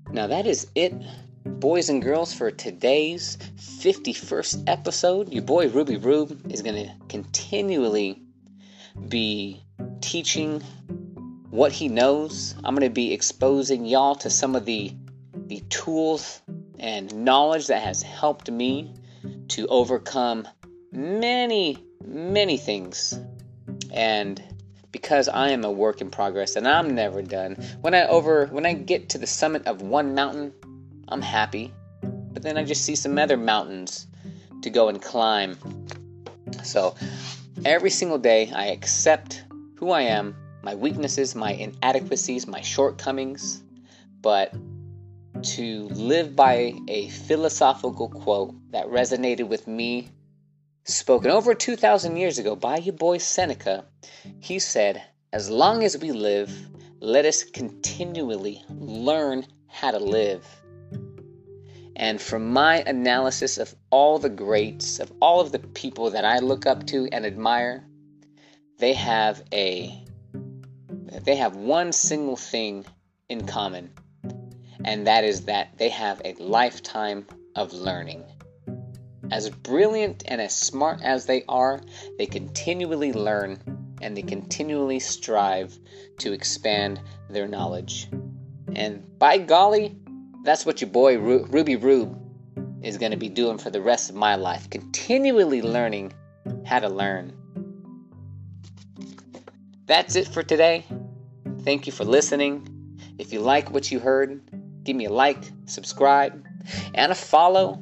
Now 0.09 0.27
that 0.27 0.47
is 0.47 0.67
it, 0.73 0.93
boys 1.43 1.89
and 1.89 2.01
girls, 2.01 2.33
for 2.33 2.49
today's 2.49 3.37
51st 3.57 4.63
episode. 4.67 5.31
Your 5.33 5.43
boy 5.43 5.67
Ruby 5.67 5.97
Rube 5.97 6.51
is 6.51 6.61
going 6.61 6.87
to 6.87 6.91
continually 7.07 8.23
be 9.07 9.61
teaching 10.01 10.61
what 11.49 11.71
he 11.71 11.87
knows. 11.87 12.55
I'm 12.63 12.75
going 12.75 12.87
to 12.87 12.93
be 12.93 13.13
exposing 13.13 13.85
y'all 13.85 14.15
to 14.15 14.29
some 14.29 14.55
of 14.55 14.65
the 14.65 14.95
the 15.47 15.61
tools 15.69 16.41
and 16.77 17.23
knowledge 17.23 17.67
that 17.67 17.81
has 17.81 18.01
helped 18.01 18.51
me 18.51 18.93
to 19.47 19.65
overcome 19.67 20.47
many 20.91 21.77
many 22.05 22.57
things. 22.57 23.19
And 23.91 24.41
because 24.91 25.27
I 25.27 25.49
am 25.49 25.63
a 25.63 25.71
work 25.71 26.01
in 26.01 26.09
progress 26.09 26.55
and 26.55 26.67
I'm 26.67 26.95
never 26.95 27.21
done. 27.21 27.55
When 27.81 27.93
I 27.93 28.07
over 28.07 28.47
when 28.47 28.65
I 28.65 28.73
get 28.73 29.09
to 29.09 29.17
the 29.17 29.27
summit 29.27 29.67
of 29.67 29.81
one 29.81 30.15
mountain, 30.15 30.53
I'm 31.07 31.21
happy. 31.21 31.73
But 32.01 32.43
then 32.43 32.57
I 32.57 32.63
just 32.63 32.83
see 32.83 32.95
some 32.95 33.17
other 33.17 33.37
mountains 33.37 34.07
to 34.61 34.69
go 34.69 34.89
and 34.89 35.01
climb. 35.01 35.57
So 36.63 36.95
every 37.65 37.89
single 37.89 38.17
day 38.17 38.51
I 38.53 38.67
accept 38.67 39.43
who 39.75 39.91
I 39.91 40.01
am, 40.01 40.35
my 40.63 40.75
weaknesses, 40.75 41.35
my 41.35 41.51
inadequacies, 41.51 42.47
my 42.47 42.61
shortcomings, 42.61 43.63
but 44.21 44.53
to 45.43 45.87
live 45.89 46.35
by 46.35 46.73
a 46.87 47.09
philosophical 47.09 48.09
quote 48.09 48.55
that 48.71 48.87
resonated 48.87 49.47
with 49.47 49.67
me, 49.67 50.09
spoken 50.85 51.31
over 51.31 51.53
2,000 51.53 52.17
years 52.17 52.37
ago 52.37 52.55
by 52.55 52.77
your 52.77 52.95
boy 52.95 53.17
Seneca. 53.17 53.85
He 54.39 54.59
said, 54.59 55.03
As 55.31 55.49
long 55.49 55.83
as 55.83 55.97
we 55.97 56.11
live, 56.11 56.51
let 56.99 57.25
us 57.25 57.43
continually 57.43 58.63
learn 58.69 59.45
how 59.67 59.91
to 59.91 59.99
live. 59.99 60.45
And 61.99 62.21
from 62.21 62.53
my 62.53 62.83
analysis 62.85 63.57
of 63.57 63.73
all 63.89 64.19
the 64.19 64.29
greats, 64.29 64.99
of 64.99 65.11
all 65.19 65.41
of 65.41 65.51
the 65.51 65.57
people 65.57 66.11
that 66.11 66.23
I 66.23 66.37
look 66.37 66.67
up 66.67 66.85
to 66.87 67.09
and 67.11 67.25
admire, 67.25 67.83
they 68.77 68.93
have 68.93 69.43
a 69.51 70.03
they 71.23 71.35
have 71.35 71.55
one 71.55 71.91
single 71.91 72.35
thing 72.35 72.85
in 73.27 73.47
common 73.47 73.89
and 74.85 75.07
that 75.07 75.23
is 75.23 75.45
that 75.45 75.75
they 75.77 75.89
have 75.89 76.21
a 76.23 76.33
lifetime 76.35 77.25
of 77.55 77.73
learning. 77.73 78.23
As 79.31 79.49
brilliant 79.49 80.23
and 80.27 80.39
as 80.39 80.55
smart 80.55 81.01
as 81.01 81.25
they 81.25 81.43
are 81.49 81.81
they 82.19 82.27
continually 82.27 83.11
learn 83.11 83.59
and 84.01 84.15
they 84.15 84.21
continually 84.21 84.99
strive 84.99 85.75
to 86.19 86.31
expand 86.31 87.01
their 87.27 87.47
knowledge. 87.47 88.07
And 88.75 89.17
by 89.17 89.39
golly 89.39 89.97
that's 90.47 90.65
what 90.65 90.81
your 90.81 90.89
boy 90.89 91.17
Ru- 91.17 91.45
ruby 91.49 91.75
rube 91.75 92.17
is 92.81 92.97
going 92.97 93.11
to 93.11 93.17
be 93.17 93.29
doing 93.29 93.57
for 93.57 93.69
the 93.69 93.81
rest 93.81 94.09
of 94.09 94.15
my 94.15 94.35
life 94.35 94.69
continually 94.69 95.61
learning 95.61 96.13
how 96.65 96.79
to 96.79 96.89
learn 96.89 97.33
that's 99.87 100.17
it 100.17 100.27
for 100.27 100.43
today. 100.43 100.85
Thank 101.61 101.87
you 101.87 101.93
for 101.93 102.03
listening. 102.03 102.99
If 103.17 103.31
you 103.31 103.39
like 103.39 103.71
what 103.71 103.89
you 103.89 103.99
heard, 103.99 104.41
give 104.83 104.97
me 104.97 105.05
a 105.05 105.09
like, 105.09 105.49
subscribe, 105.65 106.45
and 106.93 107.09
a 107.09 107.15
follow. 107.15 107.81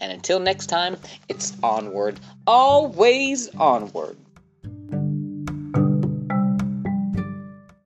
And 0.00 0.10
until 0.10 0.40
next 0.40 0.66
time, 0.66 0.96
it's 1.28 1.56
onward, 1.62 2.18
always 2.44 3.48
onward. 3.54 4.18